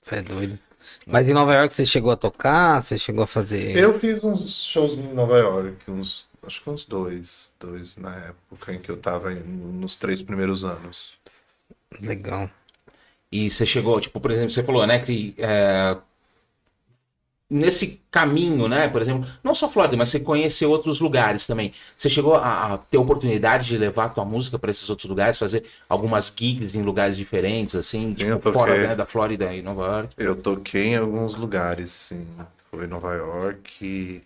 [0.00, 0.58] Você é doido.
[1.06, 2.80] Mas em Nova York você chegou a tocar?
[2.80, 3.76] Você chegou a fazer.
[3.76, 8.72] Eu fiz uns shows em Nova York, uns, acho que uns dois, dois na época
[8.72, 11.14] em que eu tava nos três primeiros anos.
[12.00, 12.50] Legal.
[13.30, 15.96] E você chegou, tipo, por exemplo, você falou, né, que é,
[17.50, 21.72] nesse caminho, né, por exemplo, não só Flórida, mas você conheceu outros lugares também.
[21.96, 25.38] Você chegou a, a ter oportunidade de levar a tua música para esses outros lugares,
[25.38, 28.52] fazer algumas gigs em lugares diferentes, assim, eu tipo, toquei.
[28.52, 30.14] fora né, da Flórida e Nova York.
[30.18, 32.26] Eu toquei em alguns lugares, sim.
[32.70, 34.22] Foi em Nova York,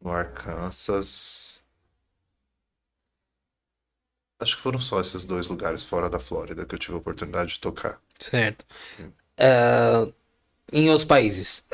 [0.00, 1.62] no Arkansas.
[4.38, 7.54] Acho que foram só esses dois lugares fora da Flórida que eu tive a oportunidade
[7.54, 7.98] de tocar.
[8.18, 8.66] Certo.
[9.38, 10.06] É,
[10.72, 11.64] em outros países.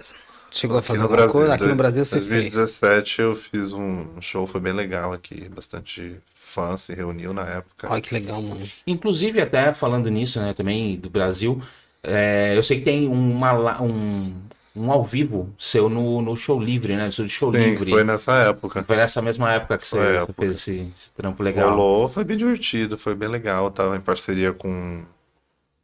[0.51, 1.55] Chegou a fazer no alguma Brasil, coisa?
[1.55, 2.27] Aqui no Brasil você fez.
[2.27, 7.89] 2017 eu fiz um show, foi bem legal aqui, bastante fã se reuniu na época.
[7.91, 8.69] Olha que legal, mano.
[8.87, 11.63] Inclusive, até falando nisso, né, também do Brasil,
[12.03, 14.35] é, eu sei que tem uma, um,
[14.75, 17.91] um ao vivo seu no, no Show Livre, né, no seu Show Sim, Livre.
[17.93, 18.83] foi nessa época.
[18.83, 20.43] Foi nessa mesma época que você, Foi você época.
[20.43, 21.71] fez esse, esse trampo legal.
[21.71, 23.71] Rolou, foi bem divertido, foi bem legal.
[23.71, 25.05] Tava em parceria com,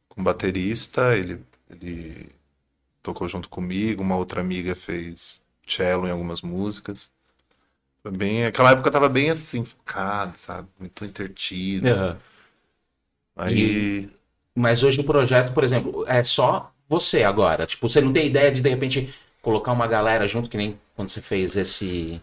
[0.09, 1.41] com um baterista, ele,
[1.71, 2.35] ele
[3.07, 7.13] tocou junto comigo, uma outra amiga fez cello em algumas músicas.
[8.03, 10.69] Foi bem, aquela época eu tava bem assim, focado, sabe?
[10.81, 11.93] Muito entretido.
[11.93, 12.21] Aham.
[13.37, 14.11] Aí,
[14.55, 17.67] Mas hoje o projeto, por exemplo, é só você agora.
[17.67, 21.11] Tipo, você não tem ideia de, de repente, colocar uma galera junto, que nem quando
[21.11, 22.21] você fez esse.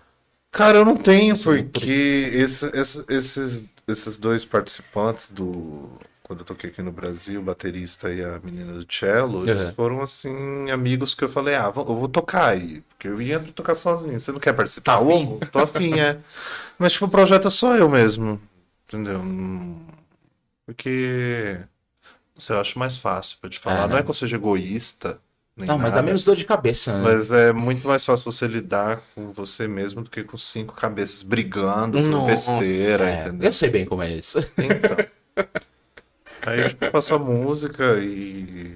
[0.51, 1.89] Cara, eu não tenho, Sim, porque
[2.33, 5.89] esse- esse- esses, esses dois participantes do.
[6.33, 9.73] Quando eu toquei aqui no Brasil, o baterista e a menina do cello, eles Uhum.
[9.73, 12.81] foram assim, amigos que eu falei, ah, vou- eu vou tocar aí.
[12.89, 14.19] Porque eu ia tocar sozinho.
[14.19, 14.97] Você não quer participar?
[14.97, 15.39] Tá afim?
[15.51, 16.17] Tô afim, é.
[16.79, 18.41] Mas, tipo, o projeto é só eu mesmo.
[18.87, 19.23] Entendeu?
[19.23, 19.79] Não-
[20.65, 21.59] Porque.
[22.33, 23.83] Não sei, eu acho mais fácil pra te falar.
[23.83, 24.01] É, não né?
[24.03, 25.19] que eu seja egoísta.
[25.55, 26.01] Não, mas dá nada.
[26.07, 27.03] menos dor de cabeça, né?
[27.03, 31.21] Mas é muito mais fácil você lidar com você mesmo do que com cinco cabeças
[31.21, 33.49] brigando por besteira, É, entendeu?
[33.49, 34.39] eu sei bem como é isso.
[34.57, 34.97] Então.
[36.45, 38.75] Aí eu faço a música e.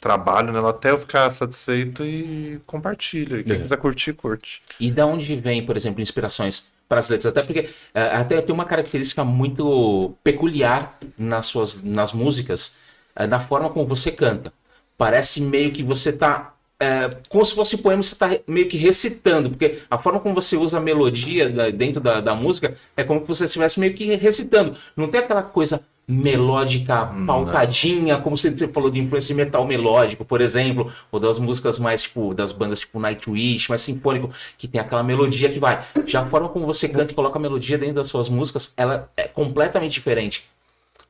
[0.00, 3.38] trabalho nela até eu ficar satisfeito e compartilho.
[3.38, 3.58] E quem É.
[3.58, 4.60] quiser curtir, curte.
[4.80, 7.26] E da onde vem, por exemplo, inspirações para as letras?
[7.32, 12.76] Até porque eh, até tem uma característica muito peculiar nas suas nas músicas,
[13.14, 14.52] eh, na forma como você canta.
[14.98, 16.51] Parece meio que você tá
[16.82, 20.18] eh, como se fosse um poema, você tá re- meio que recitando, porque a forma
[20.20, 23.78] como você usa a melodia da- dentro da, da música é como se você estivesse
[23.80, 24.76] meio que recitando.
[24.96, 30.40] Não tem aquela coisa melódica pautadinha, como você você falou de influência metal melódico, por
[30.40, 35.02] exemplo, ou das músicas mais tipo das bandas tipo Nightwish, mais sinfônico, que tem aquela
[35.02, 35.84] melodia que vai.
[36.06, 39.08] Já a forma como você canta e coloca a melodia dentro das suas músicas, ela
[39.16, 40.44] é completamente diferente.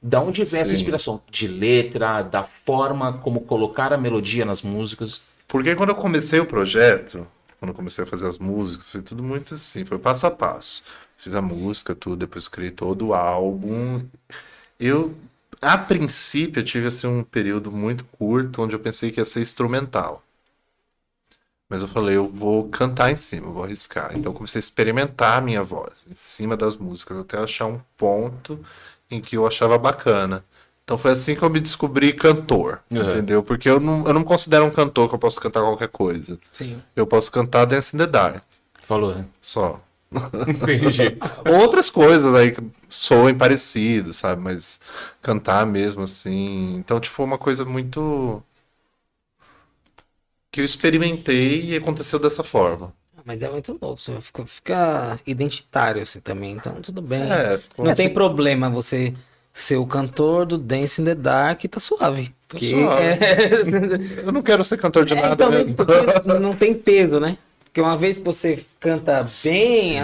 [0.02, 0.76] Da onde vem essa Sim.
[0.76, 1.22] inspiração?
[1.30, 5.22] De letra, da forma como colocar a melodia nas músicas.
[5.53, 7.27] Porque quando eu comecei o projeto,
[7.61, 10.83] quando eu comecei a fazer as músicas, foi tudo muito assim, foi passo a passo.
[11.19, 14.03] Fiz a música, tudo, depois criei todo o álbum.
[14.81, 15.15] Eu,
[15.61, 19.43] a princípio, eu tive assim um período muito curto onde eu pensei que ia ser
[19.43, 20.25] instrumental.
[21.69, 24.17] Mas eu falei, eu vou cantar em cima, vou arriscar.
[24.17, 28.59] Então comecei a experimentar a minha voz em cima das músicas, até achar um ponto
[29.11, 30.43] em que eu achava bacana.
[30.85, 33.01] Então foi assim que eu me descobri cantor, Uhum.
[33.01, 33.42] entendeu?
[33.42, 36.38] Porque eu não, eu não me considero um cantor que eu posso cantar qualquer coisa.
[36.53, 36.83] Sim.
[36.95, 38.42] Eu posso cantar Dance in the Dark,
[38.81, 39.27] Falou, né?
[39.40, 39.81] só.
[40.47, 41.16] Entendi.
[41.62, 44.42] Outras coisas aí que soem parecido, sabe?
[44.42, 44.81] Mas
[45.23, 46.75] cantar mesmo assim.
[46.77, 48.42] Então, tipo, uma coisa muito.
[50.51, 52.92] que eu experimentei e aconteceu dessa forma.
[53.25, 57.23] Mas é muito louco, você fica, fica identitário assim também, então tudo bem.
[57.23, 57.95] É, Não assim.
[57.95, 59.14] tem problema você
[59.53, 62.35] ser o cantor do Dance in the Dark, tá suave.
[62.49, 63.03] Porque suave.
[63.05, 65.75] é- Eu não quero ser cantor de É, nada então, mesmo.
[65.75, 67.37] porque não tem peso, né?
[67.65, 69.97] Porque uma vez que você canta bem.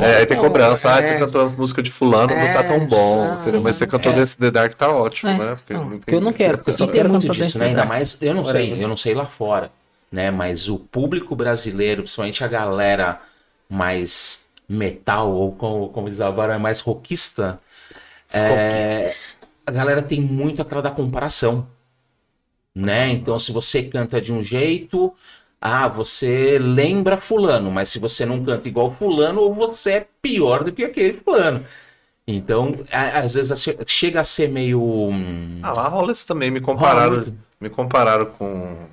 [0.00, 0.94] É, aí tem cobrança.
[0.94, 1.02] Ah, é.
[1.02, 3.22] você cantou a música de fulano, não tá É, tão bom.
[3.22, 3.60] ah, entendeu?
[3.60, 4.14] Mas você cantou é.
[4.16, 5.44] Dance in the Dark, tá ótimo, É, né?
[5.44, 7.66] não, tem- porque eu não quero, porque eu só quero muito disso, né?
[7.66, 9.70] Ainda mais, eu não sei, eu não sei lá fora,
[10.10, 10.30] né?
[10.30, 13.20] Mas o público brasileiro, principalmente a galera
[13.68, 17.58] mais metal, ou como, como diz agora, mais rockista,
[18.34, 19.06] é,
[19.66, 21.68] a galera tem muito aquela da comparação,
[22.74, 23.10] né?
[23.10, 25.14] Então, se você canta de um jeito,
[25.60, 30.72] ah, você lembra fulano, mas se você não canta igual fulano, você é pior do
[30.72, 31.64] que aquele fulano.
[32.26, 34.82] Então, às vezes che- chega a ser meio...
[34.82, 36.50] hum, Ah, lá rola também.
[36.50, 37.24] Me compararam,
[37.60, 38.88] me compararam com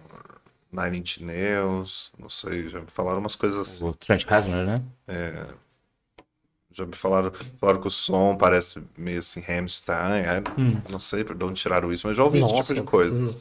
[0.72, 3.86] Nine Inch Nails, não sei, já me falaram umas coisas assim.
[3.86, 4.82] O Trent Reznor, né?
[6.72, 10.22] Já me falaram, falaram que o som parece meio assim, Hamstein.
[10.22, 10.44] é,
[10.90, 13.18] Não sei de onde tiraram isso, mas já ouvi esse tipo de coisa.
[13.18, 13.36] hum,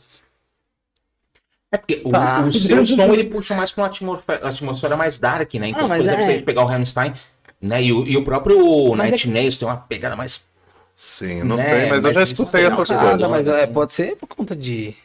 [1.71, 2.41] É porque o, Tá.
[2.41, 5.69] o seu som ele puxa mais pra uma atmosfera, atmosfera mais dark, né?
[5.69, 6.25] Então, Ah, por exemplo, é.
[6.25, 7.13] se a gente pegar o Hamstein,
[7.61, 7.83] né?
[7.83, 10.47] E o, e o próprio Night Nails tem uma pegada mais.
[10.95, 13.21] Sim, não Né, sei, mas eu mas já isso escutei tem essas uma coisas.
[13.21, 14.97] Nada, mas é, pode ser por conta de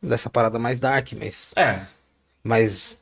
[0.00, 1.80] dessa parada mais dark, mas É.
[2.44, 2.96] mas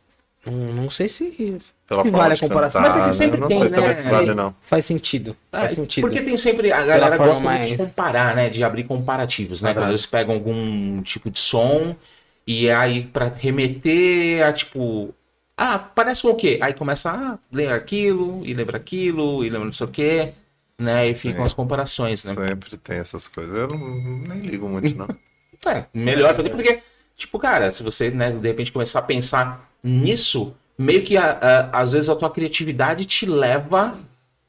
[0.47, 2.83] não, não sei se, Pela forma vale a comparação.
[2.83, 3.13] cantar, mas é que né?
[3.13, 3.77] sempre não tem, sei né?
[3.77, 4.55] também se vale, não.
[4.63, 5.37] Faz sentido.
[5.53, 6.03] Faz É, sentido.
[6.07, 6.73] Porque tem sempre.
[6.73, 8.49] A galera gosta muito de mais- comparar, né?
[8.49, 9.75] De abrir comparativos, né?
[9.75, 11.95] Quando eles pegam algum tipo de som
[12.47, 15.15] e aí pra remeter a tipo.
[15.57, 16.59] Ah, parece com o quê?
[16.63, 20.33] Aí começa a lembra aquilo, e lembra aquilo, e lembra não sei o quê,
[20.79, 21.07] né?
[21.09, 22.35] E ficam as comparações, né?
[22.49, 23.55] Sempre tem essas coisas.
[23.55, 25.07] Eu não, nem ligo muito, não.
[25.67, 26.83] É, melhor, porque, porque,
[27.17, 31.39] tipo, cara, se você, né, de repente começar a pensar nisso, meio que a-
[31.73, 33.99] a- às vezes a tua criatividade te leva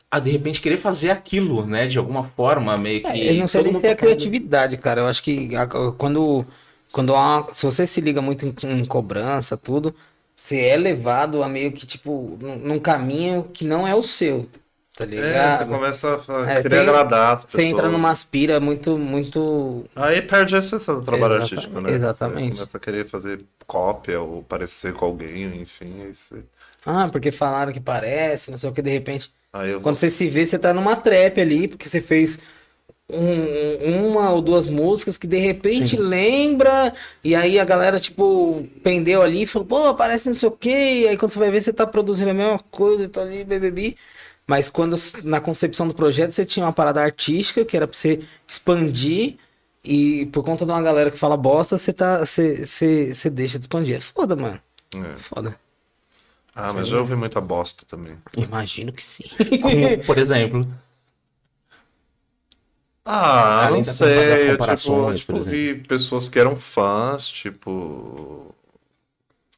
[0.10, 3.08] a de repente querer fazer aquilo, né, de alguma forma, meio que.
[3.08, 5.02] É, eu não sei nem se é tá falando- criatividade, cara.
[5.02, 6.46] Eu acho que a- quando,
[6.92, 9.94] quando uma- se você se liga muito em, em cobrança, tudo,
[10.36, 14.48] você é levado a meio que, tipo, num, num caminho que não é o seu,
[14.96, 15.52] tá É, ligado?
[15.52, 17.64] você começa a É, querer você- agradar as Você pessoas.
[17.64, 19.86] entra numa aspira muito, muito.
[19.96, 21.92] Aí perde a essência do trabalho Exatamente, artístico, né?
[21.92, 22.56] exatamente.
[22.56, 26.12] Você começa a querer fazer cópia ou parecer com alguém, enfim.
[26.14, 26.44] Você...
[26.86, 29.34] Ah, porque falaram que parece, não sei o que, de repente.
[29.54, 32.40] aí eu Quando você se vê, você tá numa trap ali, porque você fez
[33.10, 39.22] um- uma ou duas músicas que de repente lembra, e aí a galera, tipo, pendeu
[39.22, 40.70] ali e falou, pô, parece não sei o quê,
[41.04, 43.98] e aí quando você vai ver, você tá produzindo a mesma coisa, tá ali, BBB.
[44.48, 48.20] Mas quando, na concepção do projeto, você tinha uma parada artística, que era pra você
[48.48, 49.38] expandir,
[49.84, 53.60] e por conta de uma galera que fala bosta, você, tá, você, você, você deixa
[53.60, 53.96] de expandir.
[53.96, 54.60] É foda, mano.
[54.94, 55.18] É.
[55.18, 55.56] Foda.
[56.56, 58.18] Ah, mas já ouvi muita bosta também.
[58.38, 59.26] Imagino que sim.
[59.62, 60.66] Como, por exemplo.
[63.04, 64.52] Ah, Além não sei.
[64.52, 68.56] Eu, tipo, por tipo, vi pessoas que eram fãs, tipo.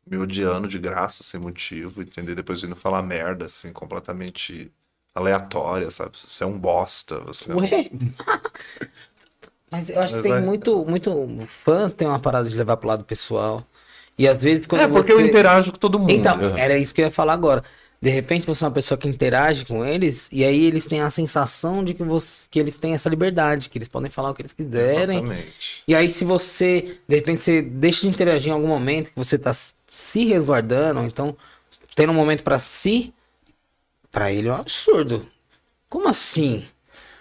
[0.05, 2.35] Me odiando de graça, sem motivo, entendeu?
[2.35, 4.71] Depois vindo falar merda, assim, completamente
[5.17, 6.11] aleatória, sabe?
[6.17, 7.55] Você é um bosta, você é.
[7.55, 7.89] Ué?
[9.69, 12.77] Mas eu acho Mas que tem é- muito, muito fã tem uma parada de levar
[12.77, 13.65] pro lado pessoal.
[14.17, 16.11] E às vezes quando É, porque eu você- interajo com todo mundo.
[16.11, 16.57] Então, Uhum.
[16.57, 17.63] era isso que eu ia falar agora.
[18.01, 21.09] De repente você é uma pessoa que interage com eles e aí eles têm a
[21.09, 24.41] sensação de que, você, que eles têm essa liberdade, que eles podem falar o que
[24.43, 25.17] eles quiserem.
[25.17, 25.83] Exatamente.
[25.87, 29.37] E aí se você, de repente você deixa de interagir em algum momento que você
[29.37, 31.35] tá se resguardando, ou então
[31.95, 33.11] tendo um momento pra si,
[34.17, 35.27] pra ele é um absurdo.
[35.87, 36.65] Como assim?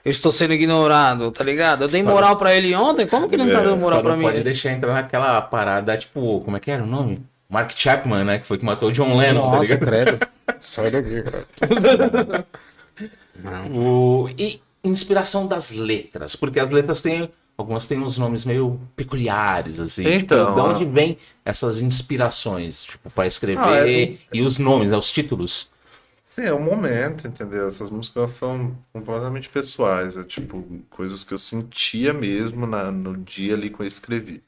[0.03, 1.83] Eu estou sendo ignorado, tá ligado?
[1.85, 3.99] Eu dei Só- moral pra ele ontem, como que ele não tá É, dando moral
[3.99, 4.25] Só pra não mim?
[4.25, 7.23] pode deixar entrar naquela parada, tipo, como é que era o nome?
[7.51, 8.39] Mark Chapman, né?
[8.39, 9.89] Que foi que matou o John Lennon, tá Nossa, ligado?
[9.89, 10.27] credo.
[10.59, 12.47] Sai daqui, cara.
[13.71, 14.29] O...
[14.39, 17.29] E inspiração das letras, porque as letras têm.
[17.59, 20.07] Algumas têm uns nomes meio peculiares, assim.
[20.07, 20.65] Então, tipo, de ah.
[20.65, 25.71] onde vem essas inspirações, tipo, para escrever Ah, é- e os nomes, né, os títulos?
[26.29, 27.69] Sim, é um momento, entendeu?
[27.69, 33.55] Essas músicas são completamente pessoais, é tipo coisas que eu sentia mesmo na- no dia
[33.55, 34.43] ali que eu escrevi.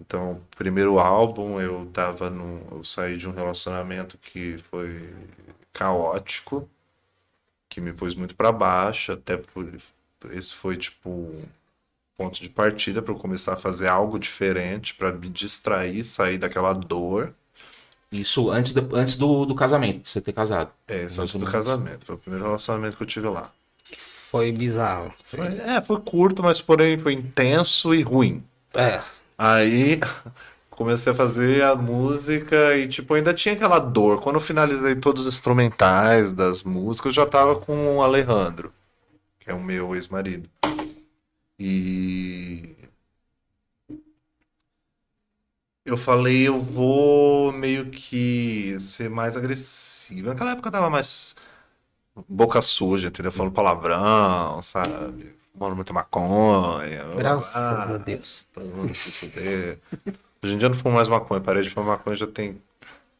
[0.00, 5.12] Então, o primeiro álbum eu tava no, eu saí de um relacionamento que foi
[5.72, 6.68] caótico,
[7.68, 9.66] que me pôs muito pra baixo, até por
[10.32, 11.34] esse foi tipo
[12.16, 16.72] ponto de partida para eu começar a fazer algo diferente, para me distrair, sair daquela
[16.74, 17.34] dor.
[18.12, 20.70] Isso antes, de- antes do, do casamento, de você ter casado.
[20.88, 22.04] É, isso antes do casamento.
[22.04, 23.50] Foi o primeiro relacionamento que eu tive lá.
[23.96, 25.12] Foi bizarro.
[25.22, 28.42] Foi- é, foi curto, mas porém foi intenso e ruim.
[28.74, 29.00] É.
[29.38, 30.00] Aí
[30.70, 34.20] comecei a fazer a música e, tipo, ainda tinha aquela dor.
[34.20, 38.72] Quando eu finalizei todos os instrumentais das músicas, eu já tava com o Alejandro,
[39.38, 40.48] que é o meu ex-marido.
[41.58, 42.74] E.
[45.84, 50.28] Eu falei, eu vou meio que ser mais agressivo.
[50.28, 51.34] Naquela época eu tava mais
[52.28, 53.32] boca suja, entendeu?
[53.32, 55.34] Falando palavrão, sabe?
[55.52, 57.04] Fumando muita maconha.
[57.16, 57.82] Graças blá.
[57.94, 58.46] a Deus.
[60.42, 62.60] Hoje em dia eu não fumo mais maconha, parei de fumar maconha já tem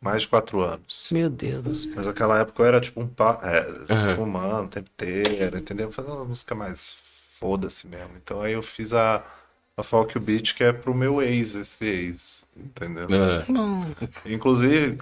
[0.01, 1.09] mais de quatro anos.
[1.11, 1.93] Meu Deus do céu.
[1.97, 4.17] Mas naquela época eu era tipo um pá, é, Uhum.
[4.17, 5.91] fumando o tempo inteiro, entendeu?
[5.93, 6.95] Fazendo uma música mais
[7.39, 8.13] foda-se mesmo.
[8.17, 9.23] Então aí eu fiz a,
[9.81, 13.07] a Folk Beat, que é pro meu ex, esse ex, entendeu?
[13.11, 14.33] É.
[14.33, 14.99] Inclusive,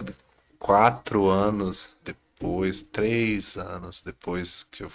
[0.58, 4.90] quatro anos depois, três anos depois que eu,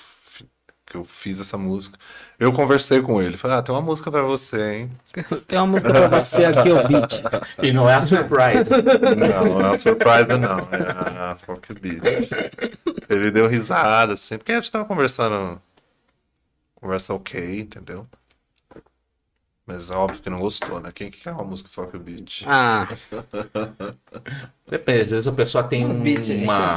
[0.85, 1.97] que eu fiz essa música,
[2.39, 3.37] eu conversei com ele.
[3.37, 4.91] Falei, ah, tem uma música pra você, hein?
[5.47, 7.21] Tem uma música pra você aqui, o beat.
[7.61, 8.69] E não é a surprise.
[9.17, 10.59] Não, não é uma surpresa, não.
[10.71, 12.29] É a Folk Beat.
[13.09, 15.61] Ele deu risada, assim, porque a gente tava conversando.
[16.75, 18.07] Conversa ok, entendeu?
[19.65, 20.91] Mas é óbvio que não gostou, né?
[20.93, 22.43] Quem que quer uma música Folk Beat?
[22.45, 22.85] Ah,
[24.69, 26.01] Depende, às vezes a pessoa tem um-
[26.43, 26.75] uma,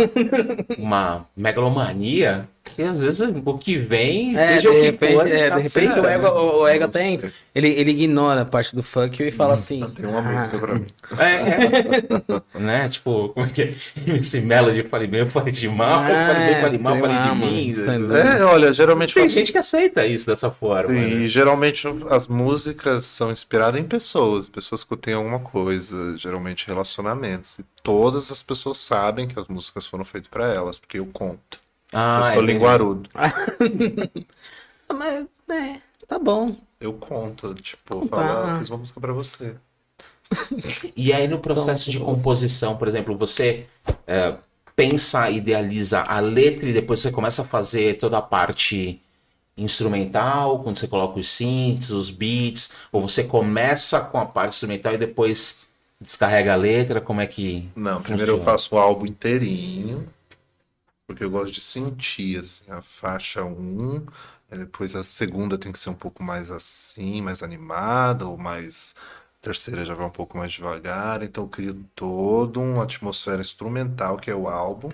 [0.79, 5.27] uma megalomania que às vezes o que vem, é, seja de o que repente, for,
[5.27, 7.21] é, de repente o ego, o, o ego tem.
[7.55, 9.81] Ele, ele ignora a parte do funk e fala assim.
[9.95, 10.87] Tem uma "Ah, música pra mim.
[11.19, 12.59] É, é.
[12.61, 12.89] né?
[12.89, 13.75] Tipo, como é que é?
[14.07, 17.17] MC Melody, falei bem, eu falei de mal, eu falei bem, Ah, falei mal, falei
[17.17, 17.71] de mano, mim.
[17.71, 17.99] é né?
[17.99, 18.17] doido.
[18.17, 20.93] É, olha, geralmente Tem gente que aceita isso dessa forma.
[20.93, 21.09] Sim, né?
[21.09, 27.59] e geralmente as músicas são inspiradas em pessoas, pessoas que têm alguma coisa, geralmente relacionamentos.
[27.59, 31.65] E todas as pessoas sabem que as músicas foram feitas pra elas, porque eu conto.
[31.93, 33.11] Ah, eu sou é linguarudo.
[34.89, 36.57] Ah, Mas, é, tá bom.
[36.81, 38.17] Eu conto, tipo, Contar.
[38.17, 39.57] falo, ah, fiz uma música pra você.
[40.97, 43.67] E aí no processo de composição, por exemplo, você
[44.07, 44.35] é,
[44.75, 49.01] pensa, idealiza a letra e depois você começa a fazer toda a parte
[49.57, 54.95] instrumental, quando você coloca os synths, os beats, ou você começa com a parte instrumental
[54.95, 55.61] e depois
[56.01, 58.45] descarrega a letra, como é que Não, primeiro eu funciona?
[58.45, 60.07] faço o álbum inteirinho,
[61.07, 64.07] porque eu gosto de sentir, assim, a faixa 1,
[64.51, 68.95] aí depois a segunda tem que ser um pouco mais assim, mais animada, ou mais...
[69.41, 74.17] A terceira já vai um pouco mais devagar, então eu crio toda uma atmosfera instrumental,
[74.19, 74.91] que é o álbum.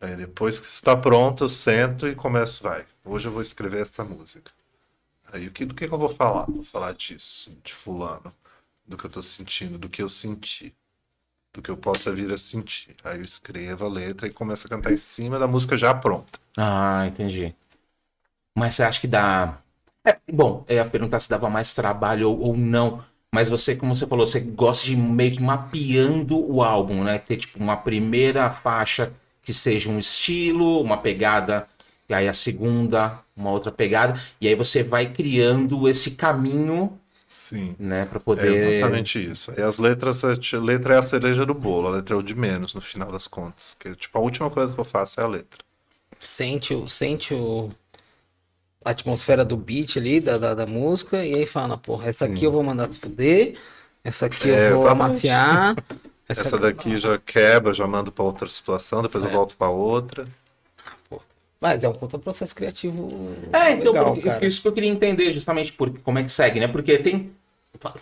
[0.00, 4.04] Aí depois que está pronto, eu sento e começo, vai, hoje eu vou escrever essa
[4.04, 4.50] música.
[5.32, 6.46] Aí o que, do que que eu vou falar?
[6.46, 8.34] Vou falar disso, de fulano,
[8.86, 10.74] do que eu tô sentindo, do que eu senti
[11.52, 12.94] do que eu possa vir a sentir.
[13.04, 16.38] Aí eu escrevo a letra e começo a cantar em cima da música já pronta.
[16.56, 17.54] Ah, entendi.
[18.56, 19.58] Mas você acha que dá.
[20.04, 23.04] É, bom, eu ia perguntar se dava mais trabalho ou, ou não.
[23.32, 27.18] Mas você, como você falou, você gosta de meio que mapeando o álbum, né?
[27.18, 31.68] Ter tipo uma primeira faixa que seja um estilo, uma pegada,
[32.08, 36.99] e aí a segunda, uma outra pegada, e aí você vai criando esse caminho,
[37.30, 37.78] Sim.
[37.78, 38.50] né, para É poder.
[38.50, 39.52] exatamente isso.
[39.56, 42.34] E as letras, a letra é a cereja do bolo, a letra é o de
[42.34, 43.74] menos no final das contas.
[43.74, 45.64] Que, tipo, a última coisa que eu faço é a letra.
[46.20, 46.88] Sente o.
[46.88, 47.70] Sente o.
[48.84, 52.32] a atmosfera do beat ali, da, da, da música, e aí fala, porra, essa Sim.
[52.32, 53.58] aqui eu vou mandar se fuder,
[54.02, 54.88] essa aqui É, eu vou exatamente.
[54.88, 55.76] amaciar.
[56.28, 59.32] Essa daqui já quebra, já mando pra outra situação, depois eu Certo.
[59.32, 60.28] volto pra outra.
[61.60, 63.36] Mas é um puta processo criativo.
[63.52, 66.58] É, então, legal, porque- isso que eu queria entender justamente por, como é que segue,
[66.58, 66.66] né?
[66.66, 67.32] Porque tem,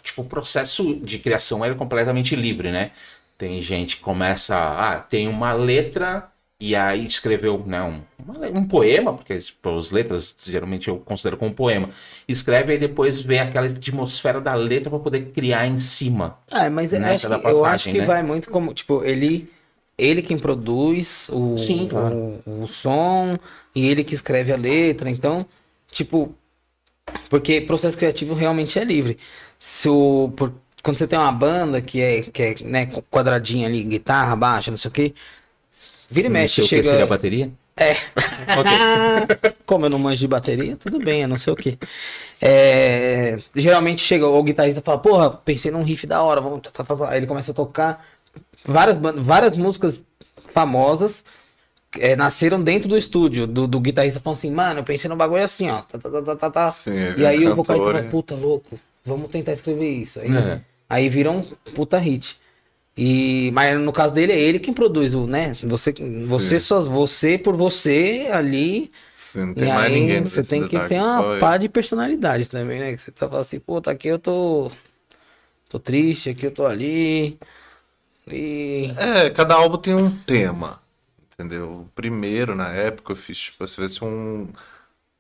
[0.03, 2.93] tipo, o processo de criação é completamente livre, né?
[3.37, 6.31] Tem gente que começa, ah, tem uma letra
[6.61, 8.03] e aí escreveu, né, um,
[8.53, 11.91] um poema, porque tipo, as letras geralmente eu considero como poema.
[12.27, 16.37] Escreve e depois vê aquela atmosfera da letra para poder criar em cima.
[16.51, 18.07] É, mas eu, né, acho, cada que, eu acho que né?
[18.07, 19.49] vai muito como, tipo, ele,
[19.99, 22.23] ele quem produz o, Sim, claro.
[22.47, 23.39] o, o som
[23.75, 25.47] e ele que escreve a letra, então,
[25.91, 26.35] tipo,
[27.29, 29.19] porque processo criativo realmente é livre.
[29.59, 33.85] Se o, por- quando você tem uma banda que é, que é né, quadradinha ali,
[33.85, 35.15] guitarra, baixo, não sei o que,
[36.11, 36.83] vira e Não mexe, sei o que chega...
[36.83, 37.53] seria a bateria?
[37.77, 37.95] É.
[39.67, 41.79] Como eu não manjo de bateria, tudo bem, eu não sei o que.
[43.55, 46.61] geralmente chega o guitarrista e fala, porra, pensei num riff da hora, vamos.
[46.63, 47.11] tá, tá, tá.
[47.11, 48.05] Aí ele começa a tocar.
[48.65, 50.05] Várias, várias músicas
[50.53, 51.25] famosas
[51.99, 53.47] é, nasceram dentro do estúdio.
[53.47, 55.83] Do, do guitarrista falando assim, mano, eu pensei num bagulho assim, ó.
[55.83, 56.71] Tá, tá, tá, tá, tá.
[56.71, 59.89] Sim, aí e vem aí o o vocalista fala, e- puta louco, vamos tentar escrever
[59.91, 60.21] isso.
[60.21, 60.61] Aí, É.
[60.89, 61.43] aí vira um
[61.75, 62.39] puta hit.
[62.97, 65.55] E, mas no caso dele é ele quem produz o, né?
[65.63, 68.91] Você, você só você por você ali.
[69.15, 71.39] Sim, não E tem mais aí ninguém você tem que ter uma eu.
[71.41, 72.93] pá de personalidade também, né?
[72.95, 74.71] Que você tá falando assim, pô, tá aqui eu tô.
[75.69, 77.39] Tô triste, aqui eu tô ali.
[78.35, 78.93] E.
[78.97, 80.81] É, cada álbum tem um tema,
[81.33, 81.83] entendeu?
[81.83, 84.49] O primeiro, na época, eu fiz, tipo, se fosse um,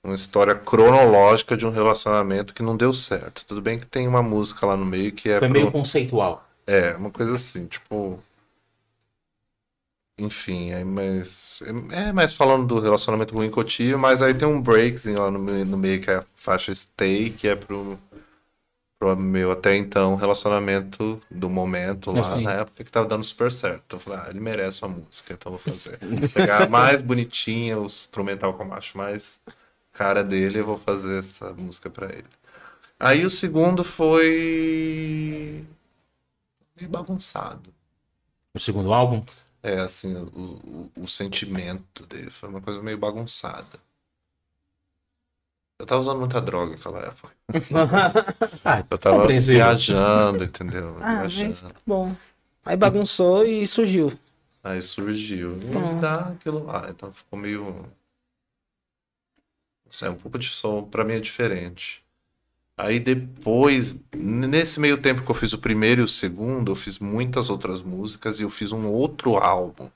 [0.04, 3.44] uma história cronológica de um relacionamento que não deu certo.
[3.46, 6.48] Tudo bem que tem uma música lá no meio que é Foi pro- meio conceitual.
[6.66, 8.18] É, uma coisa assim, tipo.
[10.20, 11.62] Enfim, aí mas.
[11.92, 15.30] É mais falando do relacionamento ruim que eu tive, mas aí tem um breakzinho lá
[15.30, 17.96] no meio, no meio que é a faixa Stay, que é pro,
[18.98, 22.42] pro meu até então relacionamento do momento lá Sim.
[22.42, 23.82] na época que tava dando super certo.
[23.86, 25.98] Então eu falei, ah, ele merece uma música, então vou fazer.
[26.00, 29.40] Vou pegar a mais bonitinha, o instrumental que eu acho mais
[29.92, 32.26] cara dele, eu vou fazer essa música pra ele.
[32.98, 35.64] Aí o segundo foi
[36.76, 37.72] meio bagunçado.
[38.54, 39.24] O segundo álbum?
[39.62, 43.78] É, assim, o, o, o sentimento dele foi uma coisa meio bagunçada.
[45.78, 47.32] Eu tava usando muita droga naquela época.
[48.64, 49.64] Ah, Eu tava compreensível.
[49.64, 50.96] viajando, entendeu?
[51.00, 51.72] Ah, mas Viajando.
[51.74, 52.14] tá bom.
[52.66, 54.12] Aí bagunçou e surgiu.
[54.62, 55.56] Aí surgiu.
[55.70, 55.98] Pronto.
[55.98, 56.86] E dá aquilo lá.
[56.90, 57.64] Então ficou meio.
[59.84, 62.02] Não sei, um pouco de som pra mim é diferente.
[62.76, 66.98] Aí depois, nesse meio tempo que eu fiz o primeiro e o segundo, eu fiz
[66.98, 69.88] muitas outras músicas e eu fiz um outro álbum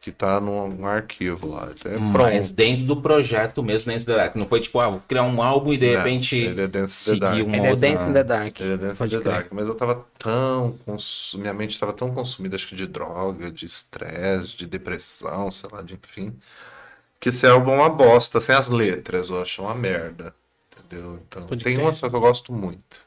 [0.00, 1.64] que tá num, num arquivo lá.
[1.70, 2.54] Até Mas pronto.
[2.54, 4.36] dentro do projeto mesmo, Dance in the Dark.
[4.36, 6.94] Não foi tipo, ah, vou criar um álbum e de Não, repente ele é Dance
[7.00, 7.44] in the seguir Dark.
[7.44, 7.74] uma Ele é.
[7.76, 8.60] Dance in the Dark.
[8.60, 9.22] Ele é Dance in the crer.
[9.22, 10.78] Dark, mas eu tava tão.
[10.84, 11.34] Cons...
[11.38, 15.82] Minha mente estava tão consumida, acho que de droga, de estresse, de depressão, sei lá,
[15.82, 16.38] de enfim.
[17.20, 20.34] Que esse álbum é uma bosta, sem as letras, eu acho uma merda.
[20.78, 21.20] Entendeu?
[21.28, 21.84] Então, Pode tem crer.
[21.84, 23.05] uma só que eu gosto muito.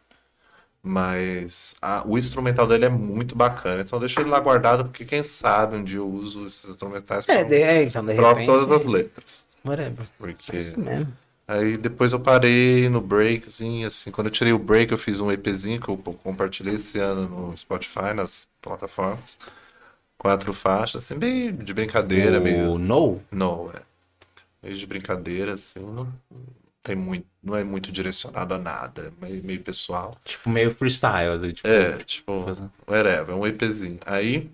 [0.82, 3.82] Mas a- o instrumental dele é muito bacana.
[3.82, 7.40] Então deixa ele lá guardado, porque quem sabe um dia eu uso esses instrumentais É,
[7.40, 8.46] pra de, é, então de repente.
[8.46, 9.46] todas as letras.
[9.66, 10.08] Whatever.
[10.18, 10.58] Porque.
[10.58, 11.14] Isso mesmo.
[11.48, 15.32] Aí depois eu parei no breakzinho, assim, quando eu tirei o break eu fiz um
[15.32, 19.38] EPzinho que eu compartilhei esse ano no Spotify, nas plataformas.
[20.18, 22.78] Quatro faixas, assim, bem de brincadeira, o meio.
[22.78, 23.22] No?
[23.32, 23.82] Não, é.
[24.62, 26.08] Meio de brincadeira, assim, não
[26.84, 27.28] tem muito.
[27.42, 30.16] Não é muito direcionado a nada, é meio, meio pessoal.
[30.26, 31.32] Tipo, meio freestyle.
[31.38, 32.72] assim, tipo, É, tipo, Coisa.
[32.88, 34.00] whatever, é um EPzinho.
[34.06, 34.50] Aí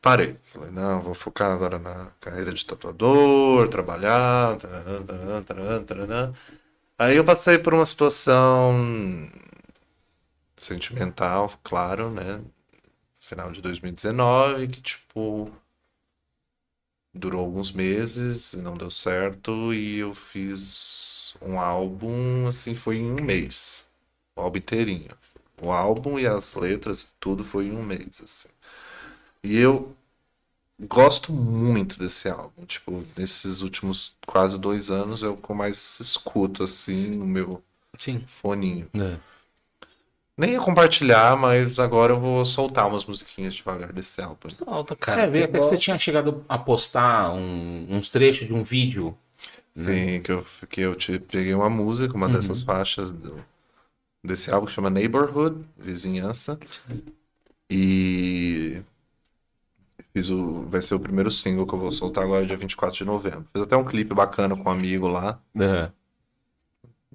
[0.00, 0.36] parei.
[0.44, 4.56] Falei, não, vou focar agora na carreira de tatuador, trabalhar.
[4.58, 6.32] taranã, taranã, taranã, taranã.
[6.98, 8.74] Aí eu passei por uma situação
[10.56, 12.42] sentimental, claro, né?
[13.14, 15.50] Final de 2019, que tipo
[17.12, 23.10] durou alguns meses e não deu certo e eu fiz um álbum assim foi em
[23.12, 23.86] um mês
[24.36, 25.10] o álbum inteirinho
[25.62, 28.48] o álbum e as letras tudo foi em um mês assim
[29.42, 29.94] e eu
[30.80, 36.00] gosto muito desse álbum tipo nesses últimos quase dois anos é o que eu mais
[36.00, 37.62] escuto assim no meu
[37.98, 38.24] Sim.
[38.26, 39.16] foninho É.
[40.36, 45.22] nem ia compartilhar mas agora eu vou soltar umas musiquinhas devagar desse álbum Solta, cara.
[45.22, 48.62] É, veio que até que você tinha chegado a postar um- uns trechos de um
[48.62, 49.16] vídeo.
[49.76, 53.44] Sim, que eu, que eu te, peguei uma música, uma dessas faixas do,
[54.22, 56.58] desse álbum que chama Neighborhood, Vizinhança.
[57.70, 58.80] E
[60.14, 63.04] fiz o, vai ser o primeiro single que eu vou soltar agora, dia 24 de
[63.04, 63.46] novembro.
[63.52, 65.40] Fiz até um clipe bacana com um amigo lá.
[65.60, 65.90] É.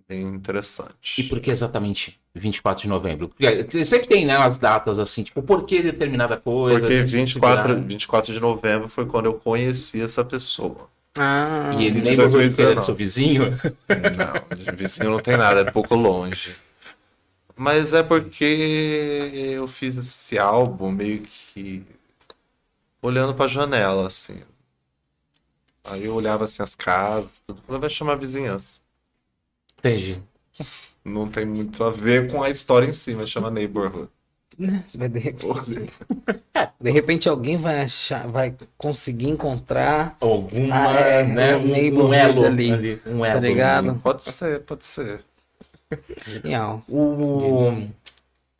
[0.08, 1.22] bem interessante.
[1.22, 3.30] E por que exatamente 24 de novembro?
[3.30, 6.82] Porque sempre tem, né, as datas assim, tipo, por que determinada coisa?
[6.82, 10.90] Porque assim, 24, se 24 de novembro foi quando eu conheci essa pessoa.
[11.18, 12.72] Ah, E ele nem ele 2019.
[12.72, 13.52] era seu vizinho.
[14.16, 16.56] Não, de vizinho não tem nada, é pouco longe.
[17.56, 18.46] Mas é porque
[19.54, 21.86] eu fiz esse álbum meio que
[23.02, 24.42] olhando pra janela, assim.
[25.84, 28.80] Aí eu olhava assim as casas, tudo, falei, vai chamar a vizinhança.
[29.78, 30.22] Entendi.
[31.04, 34.10] Não tem muito a ver com a história em si, mas chama Neighborhood.
[34.94, 35.46] Mas de, repente,
[36.82, 40.18] de repente alguém vai achar, vai conseguir encontrar.
[40.20, 43.42] Alguma, Ah, é, né, um um, um elo ali, ali, um tá elo.
[43.42, 43.96] ligado?
[44.04, 45.24] Pode ser, pode ser.
[46.26, 46.84] Genial.
[46.88, 47.88] O...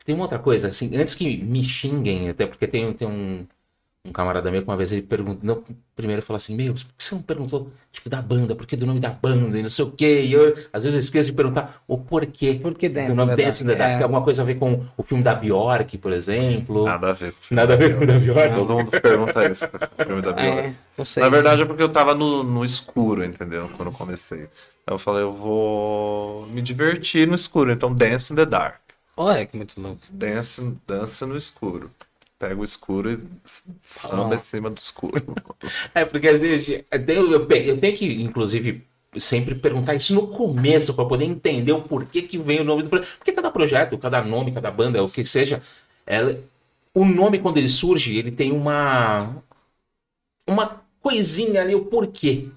[0.04, 3.46] Tem uma outra coisa, assim, antes que me xinguem, até porque tem, tem um,
[4.02, 5.62] um camarada meu que uma vez ele perguntou, não,
[5.94, 8.86] primeiro falou assim, meu, por que você não perguntou, tipo, da banda, por que do
[8.86, 11.34] nome da banda e não sei o quê, e eu, às vezes eu esqueço de
[11.34, 14.00] perguntar o porquê Por que do Dance nome in the Dance in the Dark?
[14.00, 14.02] É.
[14.02, 17.38] alguma coisa a ver com o filme da Bjork, por exemplo, Nada a ver com
[17.38, 17.60] o filme.
[17.60, 20.58] nada a ver com o da Bjork, Todo mundo pergunta isso, o filme da Bjork.
[20.58, 21.22] É, não sei.
[21.22, 23.68] Na verdade é porque eu tava no, no escuro, entendeu?
[23.76, 24.44] Quando eu comecei.
[24.86, 28.80] Aí eu falei, eu vou me divertir no escuro, então dance in the dark.
[29.14, 30.00] Olha que muito louco.
[30.08, 31.90] Dance, dança no escuro.
[32.40, 33.18] Pega o escuro e
[33.84, 34.34] samba Ah.
[34.34, 35.22] em cima do escuro.
[35.94, 38.82] É, porque às vezes eu tenho, eu pe- eu tenho que, inclusive,
[39.18, 42.88] sempre perguntar isso no começo para poder entender o porquê que vem o nome do
[42.88, 43.10] projeto.
[43.18, 45.60] Porque cada projeto, cada nome, cada banda, o que seja,
[46.06, 46.40] ela,
[46.94, 49.36] o nome, quando ele surge, ele tem uma.
[50.46, 52.48] Uma coisinha ali, o porquê.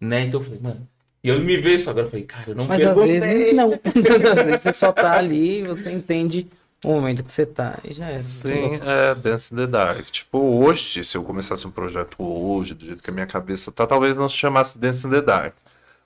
[0.00, 0.24] Né?
[0.24, 0.88] Então eu falei, mano.
[1.24, 3.20] E eu me vejo isso agora, eu falei, cara, eu não Mas às perguntei.
[3.20, 3.70] vezes não.
[3.74, 6.46] Às vezes você só tá ali você entende
[6.84, 7.78] o momento que você tá.
[7.84, 8.20] E já é.
[8.22, 10.06] Sim, é Dance in the Dark.
[10.10, 13.86] Tipo, hoje, se eu começasse um projeto hoje, do jeito que a minha cabeça tá,
[13.86, 15.54] talvez não se chamasse Dance in the Dark.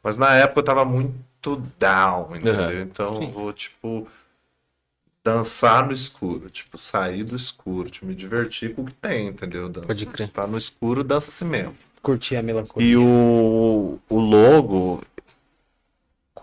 [0.03, 2.55] Mas na época eu tava muito down, entendeu?
[2.61, 2.83] Aham.
[2.83, 4.07] Então eu vou, tipo,
[5.25, 6.49] dançar no escuro.
[6.51, 9.69] Tipo, sair do escuro, tipo, me divertir com o que tem, entendeu?
[9.69, 10.31] Dan- Pode crer.
[10.31, 11.77] Tá no escuro, dança assim mesmo.
[12.03, 12.89] Curtir a melancolia.
[12.89, 15.01] E o, o logo,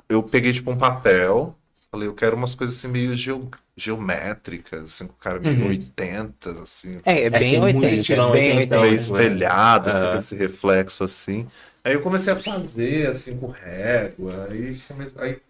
[0.09, 1.55] eu peguei tipo um papel,
[1.89, 5.67] falei, eu quero umas coisas assim meio geo- geométricas, assim, com cara meio Uhum.
[5.69, 7.95] 80, assim, É, é bem tem muito 80.
[8.01, 8.80] estilão É bem 80, 80.
[8.82, 11.47] meio espelhado, com esse reflexo assim.
[11.84, 15.41] Aí eu comecei a fazer assim com régua, aí, comecei, aí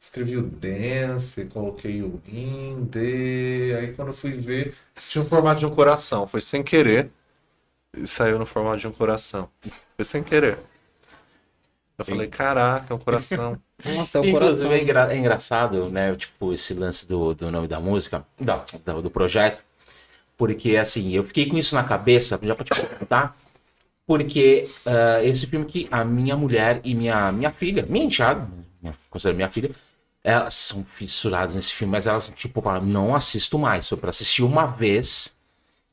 [0.00, 4.74] escrevi o dance, coloquei o indie, aí quando eu fui ver,
[5.08, 7.10] tinha um formato de um coração, foi sem querer,
[7.96, 9.50] e saiu no formato de um coração.
[9.96, 10.58] Foi sem querer.
[11.98, 13.58] Eu falei, caraca, é um coração.
[13.84, 14.72] Nossa, é o Inclusive, coração.
[14.72, 16.14] é, engra- é engraçado, né?
[16.16, 19.62] Tipo, esse lance do, do nome da música, da, da- do projeto.
[20.36, 23.36] Porque, assim, eu fiquei com isso na cabeça, já pra te contar.
[24.06, 28.48] Porque ah, esse filme que a minha mulher e minha, minha filha, minha enteada,
[28.80, 29.70] minha, considero minha filha,
[30.24, 33.88] elas são fissuradas nesse filme, mas elas, tipo, não assisto mais.
[33.88, 35.35] Foi pra assistir uma vez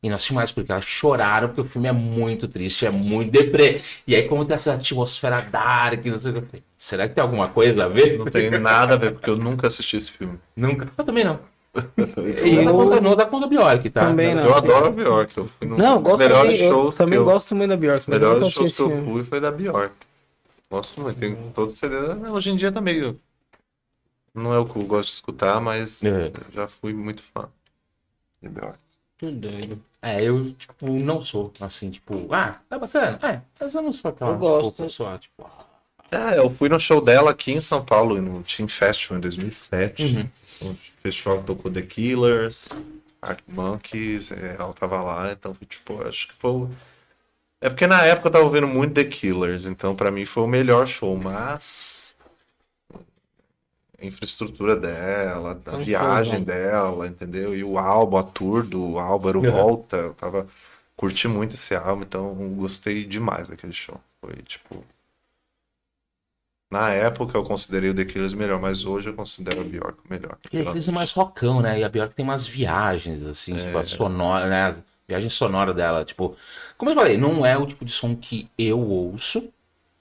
[0.03, 3.31] e não assisti mais, porque elas choraram, porque o filme é muito triste, é muito
[3.31, 3.81] deprê.
[4.05, 7.21] E aí, como tem essa atmosfera dark, não sei o que, eu será que tem
[7.21, 8.17] alguma coisa a ver?
[8.19, 10.37] Não tem nada a ver, porque eu nunca assisti esse filme.
[10.55, 10.87] Nunca.
[10.97, 11.39] Eu também não.
[12.45, 14.01] E não, dá eu- conta, não dá conta Bjork, tá?
[14.07, 14.43] Também não.
[14.45, 15.35] Eu adoro a Bjork.
[15.37, 17.69] Eu fui num Não, eu gosto melhores também, eu shows também que eu, gosto muito
[17.69, 19.95] da Bjork, mas eu melhores shows que eu fui foi da Bjork.
[20.69, 21.19] Gosto muito.
[21.19, 21.95] Tem todo CD.
[22.29, 23.19] Hoje em dia tá meio.
[24.35, 26.31] Não é o que eu gosto de escutar, mas É.
[26.53, 27.47] já fui muito fã
[28.41, 28.77] de Bjork.
[29.31, 29.81] Doido.
[30.01, 34.09] É, eu, tipo, não sou, assim, tipo, ah, é bacana, é, mas eu não sou
[34.11, 34.83] aquela Eu gosto.
[34.83, 35.49] pessoa, tipo,
[36.11, 40.03] É, eu fui no show dela aqui em São Paulo, no Team Festival em 2007.
[40.61, 40.69] Uhum.
[40.71, 42.67] O festival que tocou The Killers,
[43.21, 46.51] Arctic Monkeys, é, ela tava lá, então foi tipo, acho que foi.
[46.51, 46.69] o-
[47.61, 50.47] É porque na época eu tava ouvindo muito The Killers, então pra mim foi o
[50.47, 52.02] melhor show, mas.
[54.03, 56.43] Infraestrutura dela, a Foi viagem showzão.
[56.43, 57.55] dela, entendeu?
[57.55, 59.51] E o álbum, a tour do Álvaro Uhum.
[59.51, 60.47] Volta, eu tava.
[60.95, 63.99] Curti muito esse álbum, então gostei demais daquele show.
[64.21, 64.83] Foi tipo.
[66.71, 70.37] Na época eu considerei o The Killers melhor, mas hoje eu considero a Bjork melhor.
[70.51, 74.47] eles é mais rockão, né, e a Bjork tem umas viagens, assim, tipo, a sonora,
[74.49, 76.35] né, viagem sonora dela, tipo,
[76.75, 79.53] como eu falei, não é o tipo de som que eu ouço,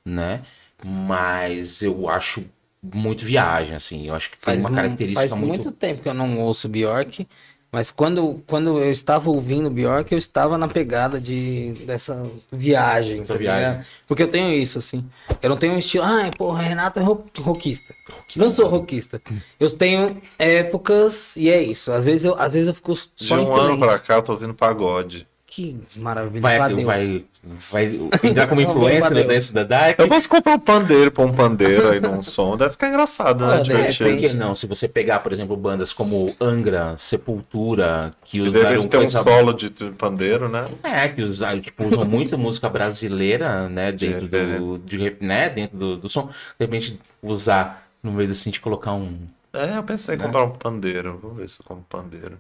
[0.05, 0.45] né,
[0.85, 2.45] mas eu acho
[2.83, 5.65] muito viagem, assim, eu acho que tem Faz, uma característica faz muito...
[5.65, 7.27] muito tempo que eu não ouço Bjork,
[7.71, 12.23] mas quando, quando eu estava ouvindo Bjork, eu estava na pegada de, dessa
[12.53, 13.21] viagem.
[13.21, 13.71] Essa tá viagem.
[13.71, 13.87] ligado?
[14.07, 15.03] Porque eu tenho isso, assim.
[15.41, 16.05] Eu não tenho um estilo.
[16.05, 17.95] Ah, porra, Renato é ro- rockista.
[18.37, 19.23] Não sou rockista.
[19.59, 21.91] Eu tenho épocas e é isso.
[21.93, 24.23] Às vezes eu, às vezes eu fico De só em um ano pra cá eu
[24.23, 25.27] tô ouvindo pagode.
[25.55, 26.41] Que maravilha.
[26.41, 26.87] Vai, Vadeu.
[26.87, 27.25] vai,
[27.71, 27.85] vai
[28.31, 29.99] entrar como influencer no Dance da Dark?
[29.99, 33.57] Eu posso comprar um pandeiro, pôr um pandeiro aí num som, deve ficar engraçado, né?
[33.57, 34.09] Ah, de É, Divertido.
[34.11, 34.55] por que não?
[34.55, 39.23] Se você pegar, por exemplo, bandas como Angra, Sepultura, que usaram tem um coisa...
[39.23, 40.69] solo de de pandeiro, né?
[40.83, 45.97] É, que usaram, tipo, usam muito música brasileira, né, dentro do, de, né, dentro do,
[45.99, 46.29] do som.
[46.59, 49.19] De repente, usar no meio do synth, colocar um...
[49.53, 50.25] É, eu pensei em Né?
[50.25, 51.19] comprar um pandeiro.
[51.21, 52.39] Vou ver se eu compro pandeiro.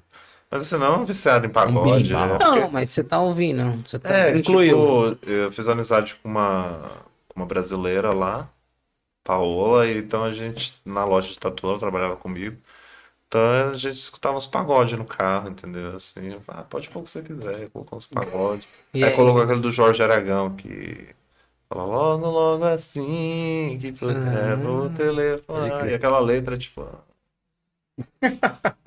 [0.52, 2.12] Mas assim, não é um viciado em pagode.
[2.12, 2.38] né?
[2.38, 3.82] Não, mas você tá ouvindo.
[3.88, 5.14] Você tá É, incluiu.
[5.16, 8.48] tipo, eu fiz amizade com uma, com uma brasileira lá,
[9.24, 12.56] Paola, e então a gente, na loja de tatu, ela trabalhava comigo.
[13.28, 15.96] Então a gente escutava uns pagodes no carro, entendeu?
[15.96, 18.68] Assim, ah, pode pôr o que você quiser, colocou uns pagodes.
[18.94, 19.16] E aí, aí?
[19.16, 21.14] colocou aquele do Jorge Aragão, que
[21.68, 25.90] fala logo, logo assim, que puder no pode telefone.
[25.90, 26.86] E aquela letra, tipo.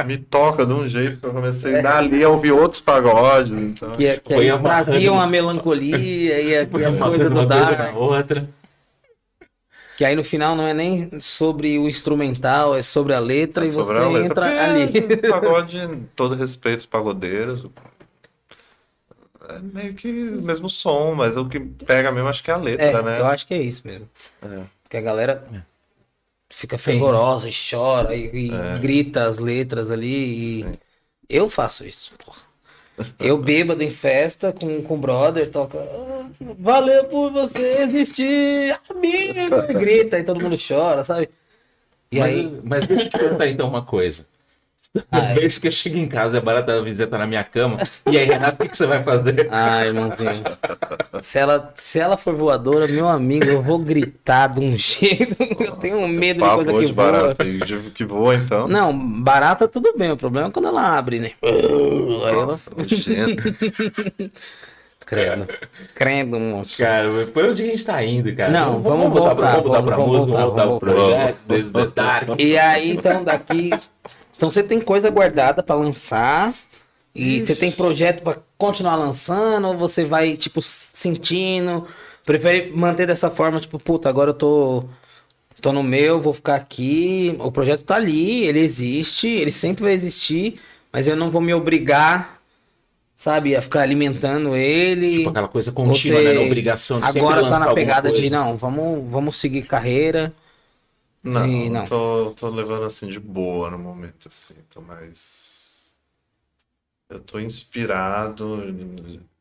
[0.06, 3.52] Me toca de um jeito que eu comecei dali a ouvir outros pagodes.
[3.52, 4.92] Então, Que, é- que Foi aí amarrando.
[4.92, 5.98] trazia uma melancolia
[6.42, 7.96] e aqui a uma coisa do coisa Dark.
[7.96, 8.50] outra.
[9.98, 13.70] Que aí no final não é nem sobre o instrumental, é sobre a letra e
[13.70, 14.46] sobre você a letra, entra
[14.92, 15.18] porque ali.
[15.32, 17.66] Pagode, todo respeito aos pagodeiros.
[19.48, 22.58] É meio que o mesmo som, mas o que pega mesmo acho que é a
[22.58, 23.20] letra, É, né?
[23.22, 24.10] eu acho que é isso mesmo.
[24.42, 24.62] É.
[24.84, 25.46] Porque a galera
[26.56, 30.62] fica fervorosa e chora e, e grita as letras ali.
[30.62, 30.66] E
[31.30, 32.42] eu faço isso, porra.
[33.20, 35.78] Eu bêbado em festa com com o brother, toca.
[35.80, 39.56] "Ah, Valeu por você existir, amigo!
[39.70, 41.30] E grita e todo mundo chora, sabe?
[42.12, 42.62] E mas, aí.
[42.64, 44.26] mas deixa eu te perguntar então uma coisa.
[45.12, 47.80] Toda vez que eu chego em casa a barata visita tá na minha cama,
[48.10, 49.48] e aí, Renato, o que, que você vai fazer?
[49.52, 50.44] Ai, irmãozinho.
[51.22, 55.36] Se ela, se ela for voadora, meu amigo, eu vou gritar de um jeito.
[55.60, 57.12] Eu tenho medo de coisa que de voa.
[57.12, 58.68] barata e de que voa, então.
[58.68, 60.12] Não, barata tudo bem.
[60.12, 61.32] O problema é quando ela abre, né?
[61.44, 62.46] Aí ela...
[62.46, 63.44] Nossa, nojento.
[65.06, 65.48] Credo.
[65.94, 66.78] Credo, moço.
[66.80, 68.50] Cara, foi onde a gente tá indo, cara.
[68.52, 70.80] Não, vamos voltar, pra- voltar, vamos voltar vamos- pra vamos música, voltar, vamos voltar vamos
[70.80, 71.16] pro voltar.
[71.16, 72.30] projeto, desde Dark.
[72.40, 73.70] E aí, então, daqui.
[74.36, 76.54] Então você tem coisa guardada pra lançar.
[77.16, 81.88] E você tem projeto pra continuar lançando, ou você vai, tipo, sentindo.
[82.26, 84.84] Prefere manter dessa forma, tipo, puta, agora eu tô.
[85.62, 87.34] Tô no meu, vou ficar aqui.
[87.40, 90.60] O projeto tá ali, ele existe, ele sempre vai existir,
[90.92, 92.40] mas eu não vou me obrigar,
[93.16, 95.20] sabe, a ficar alimentando ele.
[95.20, 96.34] Tipo, aquela coisa contínua, Você né?
[96.34, 100.34] Na obrigação de Agora tá na pegada de, não, vamos, vamos seguir carreira.
[101.26, 101.86] Não, E não.
[101.86, 104.56] Tô, tô levando assim de boa no momento, assim.
[104.70, 105.92] Tô mais.
[107.10, 108.64] Eu tô inspirado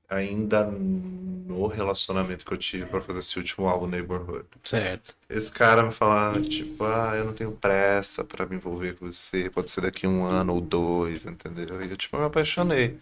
[0.09, 4.47] ainda no relacionamento que eu tive pra fazer esse último álbum Neighborhood.
[4.63, 5.15] Certo.
[5.29, 9.51] Esse cara me falava, tipo, ah, eu não tenho pressa pra me envolver com você,
[9.51, 11.83] pode ser daqui um ano ou dois, entendeu?
[11.83, 12.99] E eu, tipo, me apaixonei.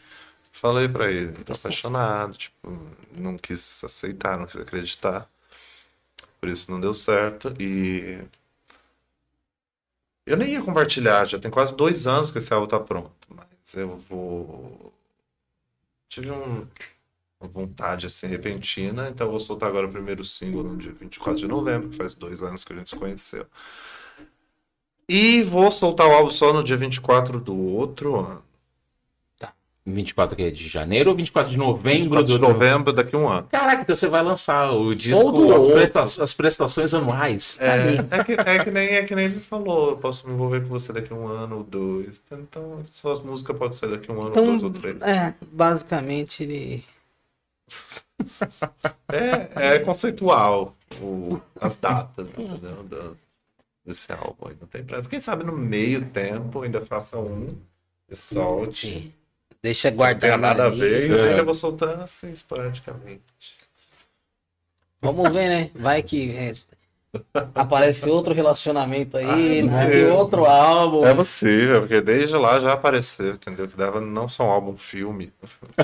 [0.53, 2.69] Falei pra ele, tô apaixonado, tipo,
[3.17, 5.29] não quis aceitar, não quis acreditar.
[6.41, 7.55] Por isso não deu certo.
[7.61, 8.21] E
[10.27, 13.75] eu nem ia compartilhar, já tem quase dois anos que esse álbum tá pronto, mas
[13.75, 14.93] eu vou.
[16.09, 16.67] Tive um-
[17.41, 21.49] uma vontade assim repentina, então vou soltar agora o primeiro single no dia 24 de
[21.49, 23.47] novembro, que faz dois anos que a gente se conheceu.
[25.09, 28.43] E vou soltar o álbum só no dia 24 do outro ano.
[29.85, 33.19] 24 que é de janeiro ou 24 de novembro 24 de do novembro, daqui a
[33.19, 33.49] um ano.
[33.51, 37.57] Caraca, então você vai lançar o disco, Ou do as, as prestações anuais.
[37.57, 37.97] Tá ali.
[37.99, 40.61] É, é, que, é, que nem, é que nem ele falou, eu posso me envolver
[40.61, 42.23] com você daqui a um ano ou dois.
[42.31, 45.01] Então, suas músicas podem ser daqui a um ano ou Então, dois ou três.
[45.03, 46.85] é, basicamente ele.
[49.09, 52.85] É, é conceitual o- as datas, entendeu?
[52.85, 53.11] Da-
[53.85, 54.57] desse álbum aí.
[54.61, 55.09] Não tem pressa.
[55.09, 57.57] Quem sabe no meio tempo ainda faça um
[58.09, 59.13] e solte.
[59.63, 60.41] Deixa Não tem guardado.
[60.41, 60.81] nada a ali.
[60.81, 61.11] ver.
[61.11, 61.31] E É.
[61.31, 63.23] ainda vou soltando assim, esporadicamente.
[65.01, 65.71] Vamos ver, né?
[65.75, 66.55] Vai que é,
[67.55, 70.07] aparece outro relacionamento aí, Ah, né?
[70.09, 71.05] outro álbum.
[71.07, 73.69] É possível, porque desde lá já apareceu, entendeu?
[73.69, 75.33] Que dava não só um álbum, um filme.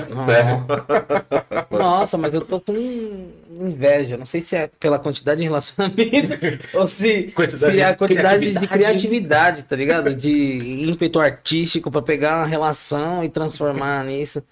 [0.09, 0.65] Não.
[1.77, 2.73] Nossa, mas eu tô com
[3.49, 4.17] inveja.
[4.17, 5.99] Não sei se é pela quantidade de relacionamento
[6.73, 8.67] ou se, Quantidade se é a de quantidade de criatividade.
[8.67, 10.15] criatividade, tá ligado?
[10.15, 14.43] De ímpeto artístico pra pegar uma relação e transformar nisso.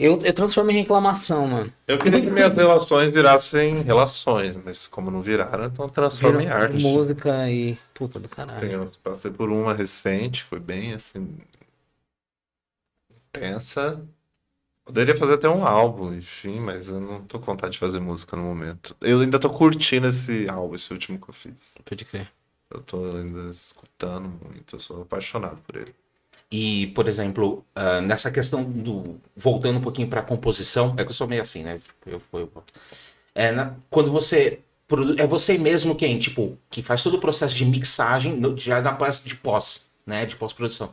[0.00, 1.70] Eu, eu transformo em reclamação, mano.
[1.86, 6.82] Eu queria que minhas relações virassem relações, mas como não viraram, então transforma em arte.
[6.82, 7.76] Música e.
[7.92, 8.66] Puta do caralho.
[8.66, 11.36] Sim, eu passei por uma recente, foi bem assim.
[13.28, 14.02] intensa.
[14.86, 18.34] Poderia fazer até um álbum, enfim, mas eu não tô com vontade de fazer música
[18.34, 18.96] no momento.
[19.02, 21.76] Eu ainda tô curtindo esse álbum, esse último que eu fiz.
[21.84, 22.32] Pode crer.
[22.70, 25.94] Eu tô ainda escutando muito, eu sou apaixonado por ele.
[26.52, 29.20] E, por exemplo, ah, nessa questão do.
[29.36, 31.80] Voltando um pouquinho pra composição, é que eu sou meio assim, né?
[32.04, 32.50] Eu, eu,
[33.34, 34.60] é, na- quando você.
[35.18, 38.92] É você mesmo quem, tipo, que faz todo o processo de mixagem, no- já na
[38.92, 40.26] parte de pós, né?
[40.26, 40.92] De pós-produção.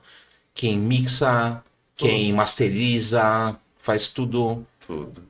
[0.53, 1.63] Quem mixa,
[1.95, 5.23] quem masteriza, faz tudo Tudo.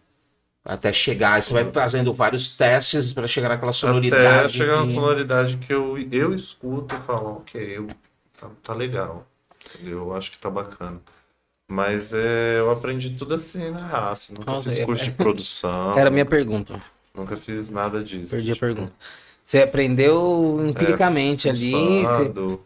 [0.65, 1.41] até chegar.
[1.41, 4.53] Você vai fazendo vários testes pra chegar naquela Até sonoridade.
[4.57, 7.88] chegar que- na sonoridade que eu, eu escuto e falo, ok, eu,
[8.38, 9.25] tá, tá legal.
[9.84, 10.99] Eu acho que tá bacana.
[11.70, 14.34] Mas é, eu aprendi tudo assim na raça.
[14.34, 15.97] Nunca Nossa, fiz é- curso de produção.
[15.97, 16.82] Era a minha pergunta.
[17.13, 18.32] Nunca fiz nada disso.
[18.32, 18.93] Perdi a Tipo, pergunta.
[19.43, 21.72] Você aprendeu empiricamente ali.
[21.72, 22.63] você- fuçando,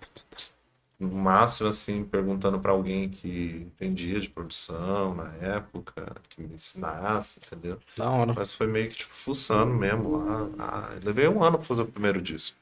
[0.99, 7.39] No máximo, assim, perguntando pra alguém que entendia de produção na época, que me ensinasse,
[7.43, 7.79] entendeu?
[7.97, 8.33] Da hora.
[8.35, 10.47] Mas foi meio que, tipo, fuçando mesmo lá.
[10.59, 12.55] Ah, levei um ano pra fazer o primeiro disco.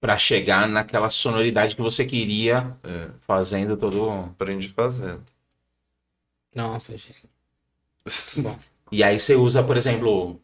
[0.00, 3.10] Pra chegar naquela sonoridade que você queria, É.
[3.20, 4.10] fazendo todo.
[4.10, 5.24] Aprendi fazendo.
[6.54, 7.24] Nossa, gente.
[8.42, 8.58] Bom.
[8.92, 10.40] E aí você usa, por exemplo,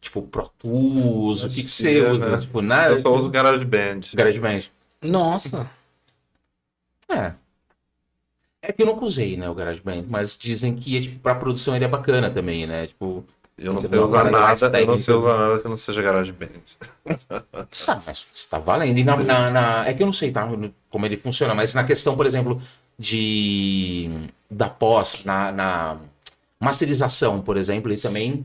[0.00, 2.36] tipo, Pro Tools, o que, que você É, usa?
[2.36, 2.40] né?
[2.42, 2.88] Tipo, na...
[2.88, 4.00] Eu só uso GarageBand.
[4.14, 4.62] GarageBand.
[5.02, 5.70] Nossa.
[7.08, 7.34] É.
[8.62, 11.84] É que eu nunca usei, né, o GarageBand, mas dizem que tipo, pra produção ele
[11.84, 12.86] é bacana também, né?
[12.86, 13.24] Tipo,
[13.58, 16.48] Eu não sei usar nada, eu não sei usar nada que não seja GarageBand.
[18.06, 18.98] mas tá valendo.
[18.98, 20.48] E na, na- na- É que eu não sei, tá?
[20.90, 22.60] Como ele funciona, mas na questão, por exemplo,
[22.98, 24.08] de
[24.50, 25.98] da pós, na, na
[26.60, 28.44] masterização, por exemplo, ele também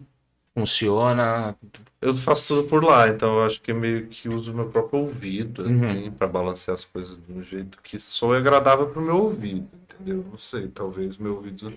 [0.53, 1.55] funciona.
[2.01, 4.99] Eu faço tudo por lá, então eu acho que meio que uso o meu próprio
[4.99, 9.67] ouvido, assim, pra balancear as coisas de um jeito que soe agradável pro meu ouvido,
[9.83, 10.23] entendeu?
[10.29, 11.73] Não sei, talvez meu ouvido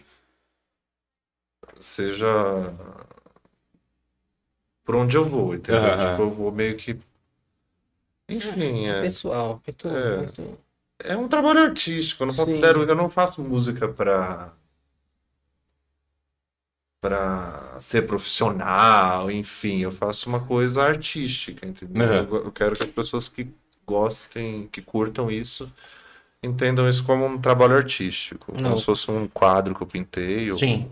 [1.79, 2.27] seja
[4.91, 5.83] por onde eu vou, entendeu?
[5.83, 6.99] Tipo, eu vou meio que.
[8.29, 10.17] Enfim, é, Pessoal, muito, É.
[10.17, 10.59] muito-
[10.99, 12.25] é um trabalho artístico.
[12.25, 14.53] Eu não considero, eu não faço música pra
[17.01, 22.05] para ser profissional, enfim, eu faço uma coisa artística, entendeu?
[22.05, 23.49] Eu, eu quero que as pessoas que
[23.87, 25.73] gostem, que curtam isso,
[26.43, 28.65] entendam isso como um trabalho artístico, Não.
[28.71, 30.51] como se fosse um quadro que eu pintei.
[30.53, 30.91] ou- Sim.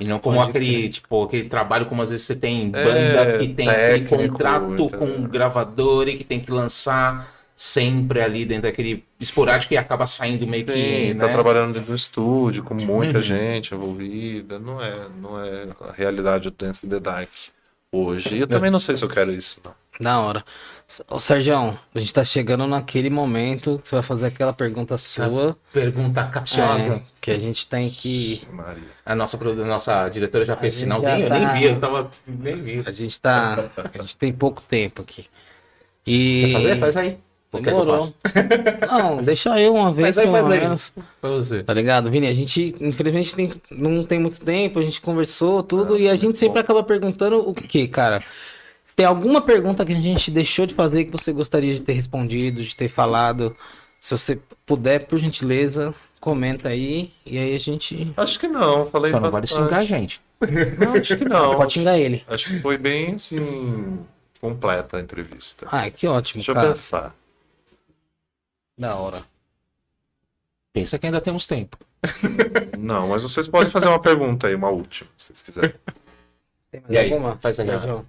[0.00, 3.32] E não como Pode aquele, tipo, aquele trabalho como às vezes você tem É, bandas
[3.36, 4.98] que tem aquele técnico, contrato entendeu?
[4.98, 10.06] com um gravador e que tem que lançar sempre ali dentro daquele esporádico e acaba
[10.06, 11.32] saindo meio que, Sim, tá né?
[11.32, 13.22] trabalhando dentro do estúdio, com muita Uhum.
[13.22, 14.58] gente envolvida.
[14.58, 17.30] Não é, não é a realidade do Dance in the Dark
[17.92, 18.36] hoje.
[18.36, 19.74] E eu também não sei se eu quero isso, não.
[20.00, 20.44] Da hora.
[21.08, 21.54] Ô, Sérgio,
[21.94, 25.56] a gente tá chegando naquele momento que você vai fazer aquela pergunta sua.
[25.72, 26.94] Pergunta capciosa.
[26.94, 28.42] é, que a gente tem que.
[28.50, 28.82] Maria.
[29.04, 31.78] A nossa, produ- nossa diretora já fez sinal, já nem, eu tá- nem vi, eu
[31.80, 32.10] tava.
[32.26, 32.82] Nem vi.
[32.86, 33.70] A gente tá.
[33.92, 35.26] A gente tem pouco tempo aqui.
[36.06, 36.46] E.
[36.46, 36.78] Quer fazer?
[36.80, 37.18] Faz aí.
[37.52, 38.14] Demorou.
[38.88, 40.46] Não, deixa eu uma vez, Faz aí, faz
[40.96, 41.04] aí.
[41.20, 41.62] Pra você.
[41.64, 42.28] Tá ligado, Vini?
[42.28, 46.38] A gente, infelizmente, tem- não tem muito tempo, a gente conversou tudo e a gente
[46.38, 48.22] sempre acaba perguntando o que, cara?
[48.90, 51.92] Se tem alguma pergunta que a gente deixou de fazer que você gostaria de ter
[51.92, 53.56] respondido, de ter falado,
[54.00, 54.36] se você
[54.66, 59.30] puder, por gentileza, comenta aí e aí a gente Acho que não, falei Só não
[59.30, 59.62] bastante.
[59.62, 60.20] xingar a gente.
[60.76, 61.54] Não, acho que não.
[61.56, 62.24] pode xingar ele.
[62.26, 64.00] Acho que foi bem, assim,
[64.40, 65.68] completa a entrevista.
[65.70, 66.68] Ah, que ótimo, Deixa eu cara.
[66.70, 67.14] pensar.
[68.76, 69.22] Da hora.
[70.72, 71.76] Pensa que ainda temos tempo.
[72.76, 75.74] Não, mas vocês podem fazer uma pergunta aí, uma última, se vocês quiserem.
[76.72, 77.12] Tem mais E aí?
[77.12, 77.36] alguma?
[77.36, 78.04] Faz aí, Sérgio?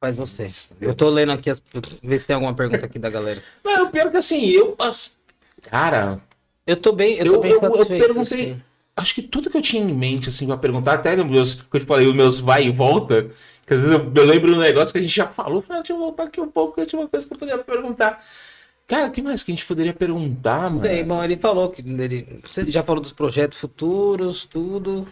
[0.00, 0.50] Faz você.
[0.80, 1.62] Eu tô lendo aqui, as...
[2.02, 3.42] ver se tem alguma pergunta aqui da galera.
[3.64, 4.74] Não, pior que assim, eu.
[4.78, 5.16] as-
[5.62, 6.20] Cara,
[6.66, 8.20] Eu tô bem, eu Eu- tô bem eu- eu perguntei-
[8.52, 8.62] assim.
[8.96, 11.76] acho que tudo que eu tinha em mente, assim, pra perguntar, até os meus, que
[11.76, 13.28] eu te falei, os meus vai e volta,
[13.66, 15.82] que às vezes eu, eu lembro um negócio que a gente já falou, falei, ah,
[15.82, 18.24] deixa eu voltar aqui um pouco, que eu tinha uma coisa que eu poderia perguntar.
[18.86, 21.04] Cara, o que mais que a gente poderia perguntar, mano?
[21.06, 25.06] Bom, ele falou que ele você já falou dos projetos futuros, tudo.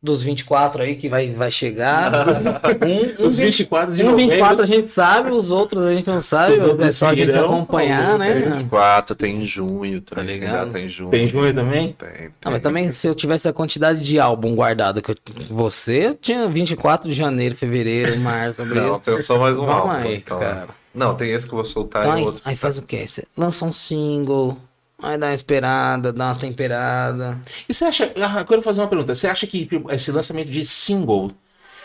[0.00, 2.12] Dos 24 aí que vai, vai chegar.
[3.18, 4.30] Um, um, Os 24 de um novembro.
[4.36, 8.10] 24 a gente sabe, os outros a gente não sabe, é só a gente acompanhar,
[8.10, 8.56] Tem né?
[8.58, 10.24] 24, tem em junho também.
[10.24, 10.72] Tá ligado?
[10.72, 11.10] Tem junho.
[11.10, 11.92] Tem junho também?
[11.92, 12.28] Tem, tem.
[12.44, 15.14] Ah, mas também se eu tivesse a quantidade de álbum guardado que eu,
[15.50, 18.82] você, eu tinha 24 de janeiro, fevereiro, março, abril.
[18.82, 19.90] Não, tem só mais um Vamos álbum.
[19.90, 20.38] aí, então.
[20.38, 20.68] cara.
[20.94, 22.42] Não, tem esse que eu vou soltar Então, e aí, outro.
[22.44, 23.04] aí faz o quê?
[23.06, 24.56] Você lança um single,
[25.02, 27.40] aí dá uma esperada, dá uma temperada.
[27.68, 30.50] E você acha, ah, eu quero fazer uma pergunta, você acha que tipo, esse lançamento
[30.50, 31.30] de single,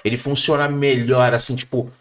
[0.03, 1.91] ele funciona melhor, assim, tipo,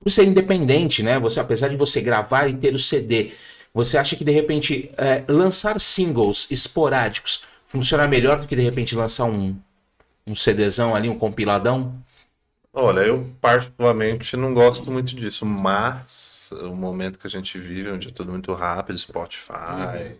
[0.00, 1.18] por ser independente, né?
[1.20, 3.32] Você, apesar de você gravar e ter o CD,
[3.72, 8.94] você acha que de repente eh, lançar singles esporádicos funciona melhor do que de repente
[8.94, 9.56] lançar um,
[10.26, 11.94] um CDzão ali, um compiladão?
[12.74, 18.08] Olha, eu particularmente não gosto muito disso, mas o momento que a gente vive, onde
[18.08, 20.16] é tudo muito rápido, Spotify,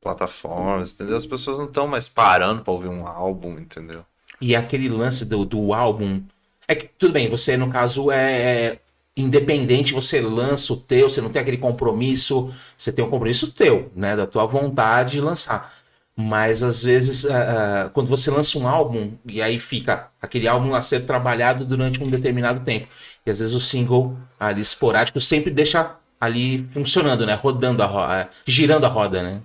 [0.00, 1.16] plataformas, entendeu?
[1.16, 4.04] As pessoas não estão mais parando pra ouvir um álbum, entendeu?
[4.40, 6.22] E aquele lance do, do álbum.
[6.68, 8.78] É que, tudo bem, você, no caso, é
[9.16, 13.90] independente, você lança o teu, você não tem aquele compromisso, você tem um compromisso teu,
[13.94, 14.14] né?
[14.16, 15.74] Da tua vontade de lançar.
[16.20, 20.82] Mas às vezes, ah, quando você lança um álbum, e aí fica aquele álbum a
[20.82, 22.88] ser trabalhado durante um determinado tempo.
[23.24, 27.34] E às vezes o single ali esporádico sempre deixa ali funcionando, né?
[27.34, 29.40] Rodando a roda, girando a roda, né?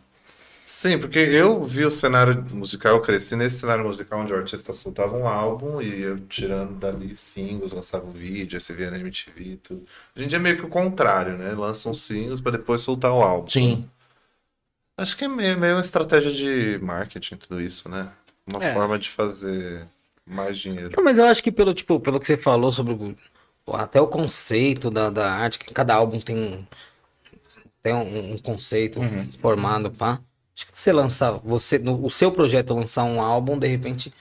[0.67, 4.73] Sim, porque eu vi o cenário musical, eu cresci nesse cenário musical onde o artista
[4.73, 8.97] soltava um álbum e eu tirando dali singles, lançava um vídeo, aí você via na
[8.97, 9.85] MTV e tudo.
[10.15, 11.51] Hoje em dia é meio que o contrário, né?
[11.51, 13.47] Lançam singles pra depois soltar o álbum.
[13.47, 13.87] Sim.
[14.97, 18.11] Acho que é meio, meio uma estratégia de marketing tudo isso, né?
[18.47, 18.73] Uma É.
[18.73, 19.85] forma de fazer
[20.25, 20.91] mais dinheiro.
[20.95, 23.15] Não, mas eu acho que pelo, tipo, pelo que você falou sobre o,
[23.75, 26.65] até o conceito da, da arte, que cada álbum tem um,
[27.81, 28.99] tem um, um conceito
[29.41, 30.19] formado, pá.
[30.55, 34.13] Acho que você lançar, você, no, o seu projeto lançar um álbum, de repente,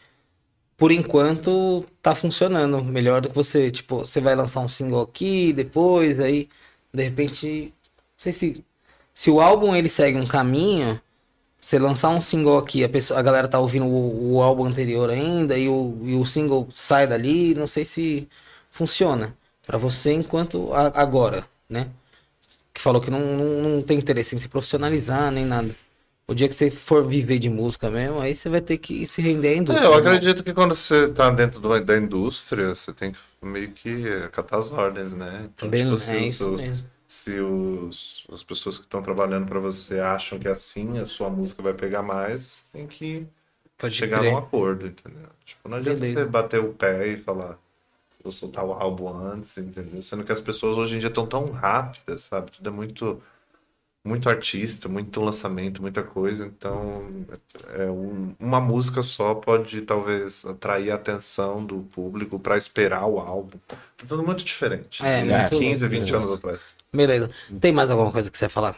[0.77, 5.53] por enquanto, tá funcionando melhor do que você, tipo, você vai lançar um single aqui,
[5.53, 6.49] depois, aí,
[6.93, 8.65] de repente, não sei se,
[9.15, 11.01] se o álbum ele segue um caminho,
[11.63, 15.11] você lançar um single aqui, a, pessoa, a galera tá ouvindo o, o álbum anterior
[15.11, 18.29] ainda e o, e o single sai dali, não sei se
[18.71, 19.37] funciona
[19.67, 21.89] pra você enquanto a- agora, né?
[22.75, 25.75] Que falou que não, não, não tem interesse em se profissionalizar nem nada.
[26.27, 29.21] O dia que você for viver de música mesmo, aí você vai ter que se
[29.23, 29.87] render à É, indústria.
[29.89, 29.99] eu né?
[29.99, 34.59] acredito que quando você tá dentro do- da indústria, você tem que meio que acatar
[34.59, 35.51] as ordens, né?
[35.55, 36.89] Então, Bem, tipo, se é isso seus- mesmo.
[37.15, 41.63] Se os, as pessoas que estão trabalhando pra você acham que assim a sua música
[41.63, 43.27] vai pegar mais, você tem que
[43.79, 44.33] Pode chegar crer.
[44.33, 45.29] num acordo, entendeu?
[45.45, 46.25] Tipo, não adianta Beleza.
[46.25, 47.59] você bater o pé e falar,
[48.23, 50.03] vou soltar o álbum antes, entendeu?
[50.03, 52.53] Sendo que as pessoas hoje em dia estão tão rápidas, sabe?
[52.53, 53.23] Tudo é muito,
[54.07, 56.45] muito artista, muito lançamento, muita coisa.
[56.47, 57.05] Então,
[57.75, 63.19] é um- uma música só pode talvez atrair a atenção do público pra esperar o
[63.19, 63.59] álbum.
[63.67, 63.77] Tá
[64.07, 65.03] tudo muito diferente.
[65.05, 66.19] É, de muito 15, louco, 20 né?
[66.19, 66.61] anos atrás.
[66.93, 67.31] Beleza.
[67.61, 68.77] Tem mais alguma coisa que você ia falar?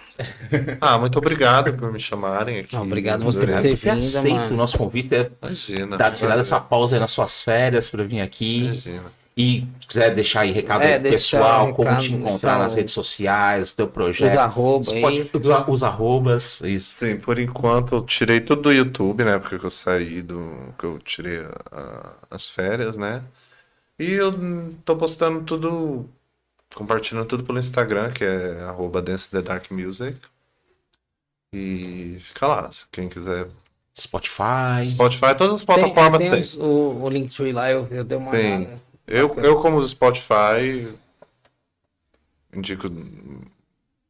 [0.81, 2.75] Ah, muito obrigado por me chamarem aqui.
[2.75, 4.55] Não, obrigado você por ter vindo, aceita mano.
[4.55, 5.99] o nosso convite, é Imagina.
[5.99, 8.65] dar tirar essa pausa aí nas suas férias pra vir aqui.
[8.67, 9.13] Imagina.
[9.39, 13.75] E se quiser deixar aí recado É, pessoal, recado, como te encontrar nas redes sociais,
[13.75, 14.33] teu projeto.
[14.33, 15.03] Os arroba Você aí.
[15.03, 16.95] pode usar os arrobas, isso.
[16.95, 19.39] Sim, por enquanto eu tirei tudo do YouTube, né?
[19.39, 20.73] Porque eu saí do.
[20.79, 23.23] que eu tirei a- as férias, né?
[23.99, 24.33] E eu
[24.85, 26.09] tô postando tudo.
[26.75, 30.19] compartilhando tudo pelo Instagram, que é arroba Dance the Dark Music.
[31.53, 33.49] E fica lá, quem quiser.
[33.99, 34.85] Spotify.
[34.87, 36.41] Spotify, todas as Tem, plataformas tem tem.
[36.41, 38.37] os- o, o Linktree lá, eu, eu dei uma Sim.
[38.57, 38.81] olhada.
[39.07, 39.47] Eu, Bacana.
[39.47, 40.89] eu como Spotify,
[42.55, 42.91] indico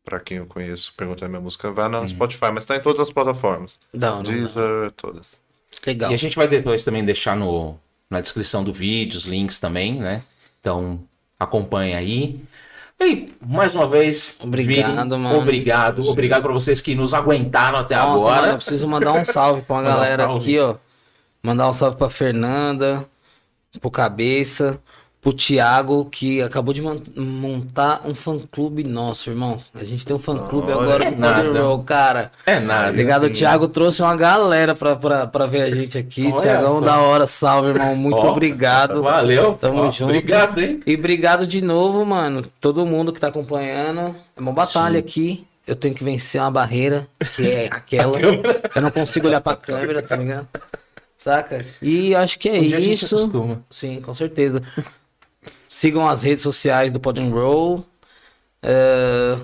[0.05, 2.01] pra quem eu conheço, perguntar minha música, vai Uhum.
[2.03, 3.79] no Spotify, mas tá em todas as plataformas.
[3.93, 4.33] Não, não, não.
[4.33, 5.41] Deezer, todas.
[5.87, 6.11] Legal.
[6.11, 7.77] E a gente vai depois também deixar no,
[8.09, 10.23] na descrição do vídeo os links também, né?
[10.61, 11.01] Então
[11.39, 12.41] acompanhe aí.
[12.99, 15.39] E mais uma vez, Obrigado, Vini, mano.
[15.39, 18.41] Obrigado, obrigado para vocês que nos aguentaram até Nossa, agora.
[18.43, 20.41] mano, eu preciso mandar um salve pra uma Mandar um galera salve.
[20.41, 20.77] aqui, ó.
[21.43, 23.07] Mandar um salve pra Fernanda,
[23.81, 24.79] pro Cabeça,
[25.21, 29.59] pro Thiago, que acabou de montar um fã-clube nosso, irmão.
[29.75, 31.63] A gente tem um fã-clube agora no nada.
[31.63, 32.31] Roll, cara.
[32.47, 32.91] É nada.
[32.91, 33.33] Obrigado, o sim.
[33.33, 36.29] Thiago trouxe uma galera pra, pra, pra ver a gente aqui.
[36.33, 37.97] Olha Thiagão, da hora, salve, irmão.
[37.97, 39.03] Muito Ó, obrigado.
[39.03, 39.55] Valeu.
[39.55, 40.05] Tamo Ó, junto.
[40.05, 40.79] Obrigado, hein?
[40.87, 42.45] E obrigado de novo, mano.
[42.61, 44.15] Todo mundo que tá acompanhando.
[44.37, 45.45] É uma batalha aqui.
[45.67, 48.17] Eu tenho que vencer uma barreira, que é aquela.
[48.21, 50.47] Eu não consigo olhar pra câmera, tá ligado?
[51.19, 51.65] Saca?
[51.83, 53.63] E acho que é Um isso.
[53.71, 54.63] Sim, com certeza.
[55.69, 57.85] Sigam as redes sociais do Pod and Roll.
[58.63, 59.37] É,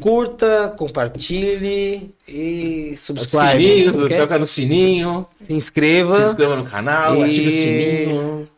[0.00, 3.52] Curta, compartilhe e subscribe.
[3.62, 6.30] Sininho, toca no sininho, Se se inscreva.
[6.30, 8.48] inscreva no canal, E- ative o sininho.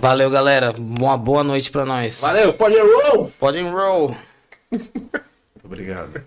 [0.00, 0.74] Valeu, galera.
[0.76, 2.20] Uma boa noite pra nós.
[2.20, 3.30] Valeu, pode roll!
[3.38, 4.16] Pod and Roll.
[5.64, 6.20] Obrigado.